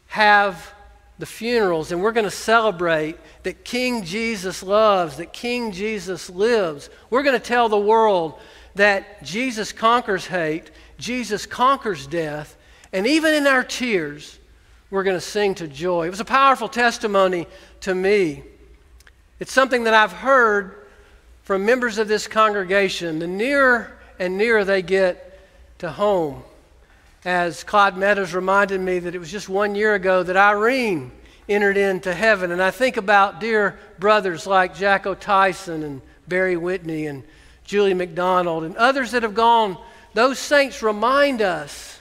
have 0.08 0.74
the 1.20 1.26
funerals 1.26 1.92
and 1.92 2.02
we're 2.02 2.14
going 2.14 2.24
to 2.24 2.32
celebrate 2.32 3.18
that 3.44 3.66
King 3.66 4.06
Jesus 4.06 4.64
loves, 4.64 5.18
that 5.18 5.34
King 5.34 5.74
Jesus 5.74 6.30
lives. 6.30 6.90
We're 7.10 7.24
going 7.24 7.38
to 7.38 7.46
tell 7.46 7.68
the 7.68 7.78
world 7.78 8.40
that 8.76 9.24
Jesus 9.24 9.74
conquers 9.74 10.28
hate, 10.28 10.72
Jesus 10.98 11.46
conquers 11.46 12.08
death, 12.08 12.56
and 12.94 13.06
even 13.06 13.34
in 13.34 13.48
our 13.48 13.64
tears, 13.64 14.40
we're 14.90 15.04
going 15.04 15.18
to 15.18 15.22
sing 15.22 15.56
to 15.56 15.68
joy. 15.68 16.08
It 16.08 16.12
was 16.12 16.20
a 16.20 16.26
powerful 16.26 16.70
testimony 16.70 17.48
to 17.82 17.94
me. 17.94 18.44
It's 19.40 19.52
something 19.52 19.84
that 19.84 19.94
I've 19.94 20.14
heard 20.14 20.76
from 21.44 21.66
members 21.66 21.98
of 21.98 22.08
this 22.08 22.28
congregation. 22.28 23.20
The 23.20 23.28
nearer 23.28 23.92
and 24.20 24.38
nearer 24.38 24.64
they 24.64 24.82
get 24.82 25.40
to 25.80 25.92
home, 25.92 26.44
as 27.26 27.64
Claude 27.64 27.98
Meadows 27.98 28.34
reminded 28.34 28.80
me 28.80 29.00
that 29.00 29.14
it 29.14 29.20
was 29.20 29.32
just 29.32 29.50
one 29.50 29.76
year 29.76 29.96
ago 29.96 30.24
that 30.24 30.38
Irene 30.38 31.12
entered 31.50 31.78
into 31.78 32.14
heaven. 32.14 32.52
And 32.52 32.62
I 32.62 32.72
think 32.72 32.98
about 32.98 33.40
dear 33.40 33.78
brothers 34.00 34.48
like 34.48 34.76
Jacko 34.76 35.14
Tyson 35.14 35.84
and 35.84 36.02
Barry 36.28 36.58
Whitney 36.58 37.08
and 37.08 37.24
Julie 37.66 37.94
McDonald 37.94 38.64
and 38.64 38.76
others 38.78 39.12
that 39.12 39.24
have 39.24 39.36
gone. 39.36 39.78
Those 40.16 40.40
saints 40.40 40.82
remind 40.82 41.42
us 41.42 42.00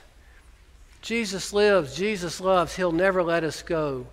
Jesus 1.02 1.52
lives, 1.52 1.96
Jesus 1.96 2.40
loves, 2.40 2.76
He'll 2.76 2.92
never 2.92 3.24
let 3.24 3.42
us 3.42 3.60
go. 3.60 4.06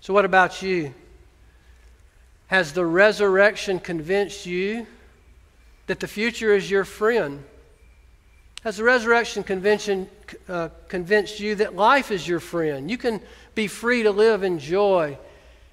So, 0.00 0.14
what 0.14 0.24
about 0.24 0.62
you? 0.62 0.94
Has 2.46 2.72
the 2.72 2.86
resurrection 2.86 3.78
convinced 3.78 4.46
you 4.46 4.86
that 5.86 6.00
the 6.00 6.08
future 6.08 6.54
is 6.54 6.70
your 6.70 6.86
friend? 6.86 7.44
Has 8.62 8.78
the 8.78 8.84
resurrection 8.84 9.42
convention 9.42 10.08
uh, 10.48 10.70
convinced 10.88 11.40
you 11.40 11.56
that 11.56 11.76
life 11.76 12.10
is 12.10 12.26
your 12.26 12.40
friend? 12.40 12.90
You 12.90 12.96
can 12.96 13.20
be 13.54 13.66
free 13.66 14.02
to 14.04 14.12
live 14.12 14.44
in 14.44 14.58
joy 14.58 15.18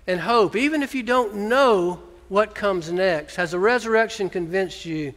and 0.05 0.19
hope, 0.19 0.57
even 0.57 0.83
if 0.83 0.93
you 0.93 1.03
don't 1.03 1.33
know 1.47 2.01
what 2.27 2.55
comes 2.55 2.91
next. 2.91 3.37
Has 3.37 3.51
the 3.51 3.59
resurrection 3.59 4.29
convinced 4.29 4.85
you 4.85 5.13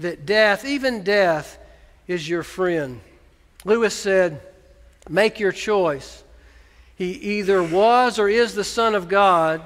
that 0.00 0.26
death, 0.26 0.64
even 0.64 1.02
death, 1.02 1.58
is 2.06 2.28
your 2.28 2.42
friend? 2.42 3.00
Lewis 3.64 3.94
said, 3.94 4.40
Make 5.08 5.40
your 5.40 5.52
choice. 5.52 6.22
He 6.96 7.12
either 7.12 7.62
was 7.62 8.18
or 8.18 8.28
is 8.28 8.54
the 8.54 8.64
Son 8.64 8.94
of 8.94 9.08
God 9.08 9.62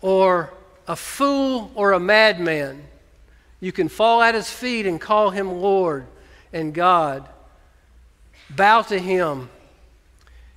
or 0.00 0.52
a 0.86 0.96
fool 0.96 1.70
or 1.74 1.92
a 1.92 2.00
madman, 2.00 2.82
you 3.60 3.72
can 3.72 3.88
fall 3.88 4.20
at 4.20 4.34
his 4.34 4.50
feet 4.50 4.86
and 4.86 5.00
call 5.00 5.30
him 5.30 5.50
Lord 5.50 6.06
and 6.52 6.74
God. 6.74 7.26
Bow 8.50 8.82
to 8.82 8.98
him 8.98 9.48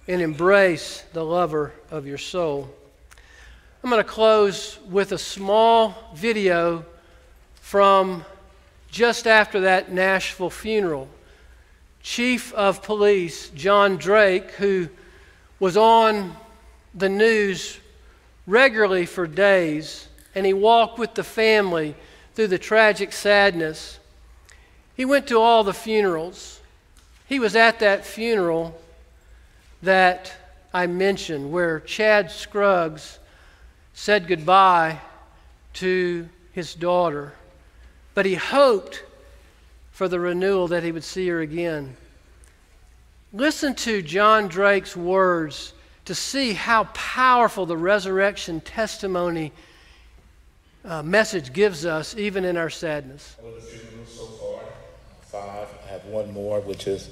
and 0.08 0.22
embrace 0.22 1.04
the 1.14 1.24
lover 1.24 1.72
of 1.90 2.06
your 2.06 2.18
soul. 2.18 2.70
I'm 3.84 3.90
going 3.90 4.04
to 4.04 4.10
close 4.10 4.80
with 4.90 5.14
a 5.14 5.18
small 5.18 6.12
video 6.16 6.86
from 7.68 8.24
just 8.90 9.28
after 9.28 9.60
that 9.60 9.92
Nashville 9.92 10.50
funeral. 10.50 11.10
Chief 12.02 12.54
of 12.54 12.82
Police 12.82 13.50
John 13.50 13.98
Drake, 13.98 14.52
who 14.52 14.88
was 15.60 15.76
on 15.76 16.34
the 16.96 17.10
news 17.10 17.78
regularly 18.46 19.06
for 19.06 19.28
days, 19.28 20.08
and 20.34 20.46
he 20.46 20.54
walked 20.54 20.98
with 20.98 21.14
the 21.14 21.26
family 21.26 21.94
through 22.36 22.48
the 22.48 22.58
tragic 22.58 23.12
sadness. 23.12 24.00
He 24.96 25.04
went 25.04 25.28
to 25.28 25.38
all 25.38 25.66
the 25.66 25.74
funerals. 25.74 26.62
He 27.28 27.38
was 27.38 27.54
at 27.54 27.80
that 27.80 28.06
funeral 28.06 28.80
that 29.82 30.32
I 30.74 30.88
mentioned 30.88 31.52
where 31.52 31.82
Chad 31.82 32.32
Scruggs 32.32 33.20
said 33.94 34.26
goodbye 34.26 35.02
to 35.74 36.30
his 36.54 36.74
daughter, 36.74 37.34
but 38.18 38.26
he 38.26 38.34
hoped 38.34 39.04
for 39.92 40.08
the 40.08 40.20
renewal 40.20 40.68
that 40.70 40.82
he 40.82 40.92
would 40.92 41.04
see 41.04 41.28
her 41.28 41.42
again. 41.42 41.96
Listen 43.32 43.76
to 43.76 44.02
John 44.02 44.48
Drake's 44.48 44.98
words 44.98 45.74
to 46.06 46.16
see 46.16 46.54
how 46.54 46.86
powerful 46.96 47.68
the 47.68 47.78
resurrection 47.78 48.60
testimony 48.62 49.52
uh, 50.84 51.04
message 51.04 51.54
gives 51.54 51.86
us, 51.86 52.18
even 52.18 52.44
in 52.44 52.58
our 52.58 52.72
sadness. 52.72 53.36
so 54.08 54.26
far, 54.26 54.62
five. 55.22 55.68
I 55.86 55.92
have 55.92 56.06
one 56.06 56.34
more, 56.34 56.60
which 56.62 56.88
is 56.88 57.12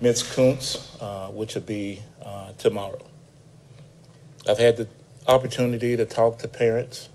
Miss 0.00 0.22
Koonce, 0.34 0.96
uh, 1.02 1.30
which 1.30 1.56
will 1.56 1.60
be 1.60 2.00
uh, 2.22 2.52
tomorrow. 2.56 3.04
I've 4.48 4.56
had 4.56 4.78
the 4.78 4.88
opportunity 5.26 5.94
to 5.98 6.06
talk 6.06 6.38
to 6.38 6.48
parents, 6.48 7.10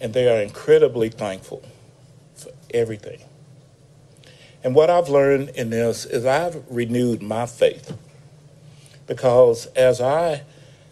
and 0.00 0.12
they 0.12 0.28
are 0.28 0.42
incredibly 0.42 1.08
thankful 1.08 1.62
everything. 2.74 3.20
And 4.64 4.74
what 4.74 4.90
I've 4.90 5.08
learned 5.08 5.50
in 5.50 5.70
this 5.70 6.04
is 6.04 6.24
I've 6.24 6.62
renewed 6.70 7.22
my 7.22 7.46
faith 7.46 7.96
because 9.06 9.66
as 9.74 10.00
I 10.00 10.42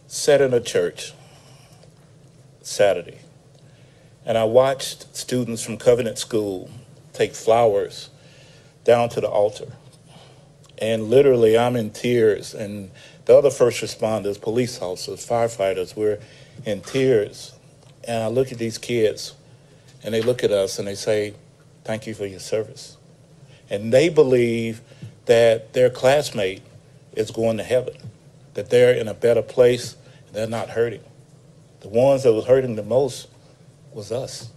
sat 0.09 0.41
in 0.41 0.53
a 0.53 0.61
church 0.61 1.13
Saturday 2.63 3.19
and 4.27 4.37
I 4.37 4.45
watched 4.45 5.17
students 5.17 5.63
from 5.63 5.77
Covenant 5.77 6.19
School 6.19 6.71
take 7.13 7.35
flowers 7.35 8.11
down 8.85 9.09
to 9.11 9.21
the 9.21 9.29
altar, 9.29 9.73
and 10.79 11.05
literally 11.11 11.59
I'm 11.59 11.77
in 11.77 11.91
tears, 11.91 12.55
and 12.55 12.91
the 13.27 13.37
other 13.37 13.51
first 13.51 13.83
responders, 13.83 14.41
police 14.41 14.81
officers, 14.81 15.27
firefighters, 15.27 15.95
we're 15.95 16.19
in 16.65 16.81
tears. 16.81 17.53
And 18.05 18.23
I 18.23 18.29
look 18.29 18.53
at 18.53 18.59
these 18.59 18.79
kids, 18.79 19.35
and 20.03 20.15
they 20.15 20.23
look 20.23 20.43
at 20.43 20.51
us 20.51 20.79
and 20.79 20.89
they 20.89 20.95
say, 20.95 21.35
Thank 21.91 22.07
you 22.07 22.15
for 22.15 22.25
your 22.25 22.39
service. 22.39 22.97
And 23.69 23.93
they 23.93 24.09
believe 24.09 24.81
that 25.27 25.73
their 25.73 25.91
classmate 25.91 26.63
is 27.15 27.33
going 27.33 27.57
to 27.57 27.65
heaven, 27.65 27.97
that 28.55 28.71
they're 28.71 28.95
in 28.95 29.09
a 29.09 29.13
better 29.13 29.43
place, 29.43 29.97
and 30.29 30.37
they're 30.37 30.47
not 30.47 30.69
hurting. 30.69 31.03
The 31.81 31.89
ones 31.89 32.23
that 32.23 32.33
was 32.33 32.45
hurting 32.45 32.77
the 32.77 32.85
most 32.85 33.27
was 33.93 34.13
us. 34.13 34.51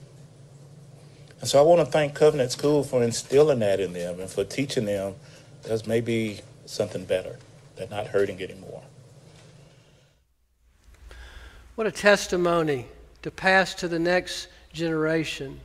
And 1.40 1.50
so 1.50 1.58
I 1.58 1.64
want 1.64 1.84
to 1.84 1.92
thank 1.92 2.14
Covenant 2.14 2.52
School 2.52 2.84
for 2.84 3.02
instilling 3.02 3.58
that 3.62 3.80
in 3.80 3.94
them 3.94 4.20
and 4.20 4.30
for 4.30 4.44
teaching 4.44 4.86
them 4.86 5.16
there's 5.64 5.88
maybe 5.88 6.42
something 6.68 7.04
better. 7.04 7.40
They're 7.78 7.90
not 7.90 8.06
hurting 8.06 8.44
anymore. 8.44 8.84
What 11.74 11.88
a 11.88 11.92
testimony 11.92 12.86
to 13.24 13.32
pass 13.32 13.74
to 13.74 13.88
the 13.88 13.98
next 13.98 14.50
generation. 14.72 15.62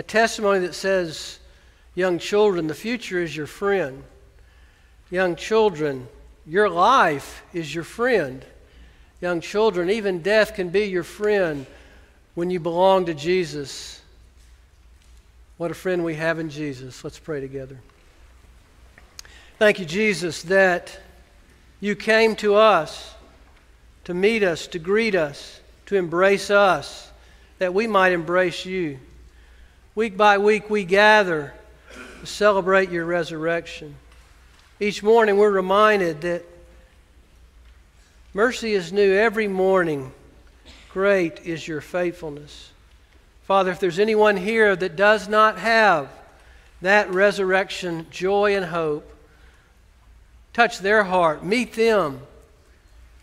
A 0.00 0.02
testimony 0.02 0.60
that 0.60 0.74
says, 0.74 1.38
young 1.94 2.18
children, 2.18 2.68
the 2.68 2.74
future 2.74 3.22
is 3.22 3.36
your 3.36 3.46
friend. 3.46 4.02
Young 5.10 5.36
children, 5.36 6.08
your 6.46 6.70
life 6.70 7.42
is 7.52 7.74
your 7.74 7.84
friend. 7.84 8.42
Young 9.20 9.42
children, 9.42 9.90
even 9.90 10.22
death 10.22 10.54
can 10.54 10.70
be 10.70 10.86
your 10.86 11.02
friend 11.02 11.66
when 12.34 12.48
you 12.48 12.58
belong 12.58 13.04
to 13.04 13.14
Jesus. 13.14 14.00
What 15.58 15.70
a 15.70 15.74
friend 15.74 16.02
we 16.02 16.14
have 16.14 16.38
in 16.38 16.48
Jesus. 16.48 17.04
Let's 17.04 17.18
pray 17.18 17.42
together. 17.42 17.78
Thank 19.58 19.80
you, 19.80 19.84
Jesus, 19.84 20.44
that 20.44 20.98
you 21.78 21.94
came 21.94 22.36
to 22.36 22.54
us 22.54 23.12
to 24.04 24.14
meet 24.14 24.42
us, 24.42 24.66
to 24.68 24.78
greet 24.78 25.14
us, 25.14 25.60
to 25.84 25.96
embrace 25.96 26.48
us, 26.50 27.10
that 27.58 27.74
we 27.74 27.86
might 27.86 28.12
embrace 28.12 28.64
you. 28.64 28.98
Week 29.96 30.16
by 30.16 30.38
week, 30.38 30.70
we 30.70 30.84
gather 30.84 31.52
to 32.20 32.26
celebrate 32.26 32.90
your 32.90 33.04
resurrection. 33.04 33.96
Each 34.78 35.02
morning, 35.02 35.36
we're 35.36 35.50
reminded 35.50 36.20
that 36.20 36.44
mercy 38.32 38.72
is 38.72 38.92
new 38.92 39.12
every 39.12 39.48
morning. 39.48 40.12
Great 40.92 41.40
is 41.40 41.66
your 41.66 41.80
faithfulness. 41.80 42.70
Father, 43.42 43.72
if 43.72 43.80
there's 43.80 43.98
anyone 43.98 44.36
here 44.36 44.76
that 44.76 44.94
does 44.94 45.28
not 45.28 45.58
have 45.58 46.08
that 46.82 47.10
resurrection 47.10 48.06
joy 48.12 48.54
and 48.54 48.66
hope, 48.66 49.12
touch 50.52 50.78
their 50.78 51.02
heart, 51.02 51.44
meet 51.44 51.72
them, 51.72 52.20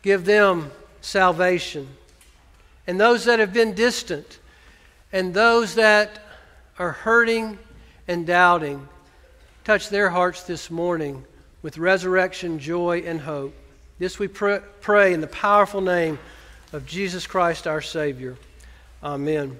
give 0.01 0.25
them 0.25 0.71
salvation. 0.99 1.87
And 2.85 2.99
those 2.99 3.23
that 3.23 3.39
have 3.39 3.53
been 3.53 3.73
distant, 3.73 4.39
and 5.13 5.33
those 5.33 5.75
that 5.75 6.19
are 6.79 6.91
hurting 6.91 7.57
and 8.07 8.25
doubting, 8.25 8.87
touch 9.63 9.89
their 9.89 10.09
hearts 10.09 10.43
this 10.43 10.69
morning 10.69 11.25
with 11.61 11.77
resurrection 11.77 12.59
joy 12.59 13.03
and 13.05 13.19
hope. 13.19 13.53
This 13.99 14.19
we 14.19 14.27
pray 14.27 15.13
in 15.13 15.21
the 15.21 15.27
powerful 15.27 15.81
name 15.81 16.19
of 16.73 16.85
Jesus 16.85 17.25
Christ 17.25 17.67
our 17.67 17.81
Savior. 17.81 18.37
Amen. 19.03 19.57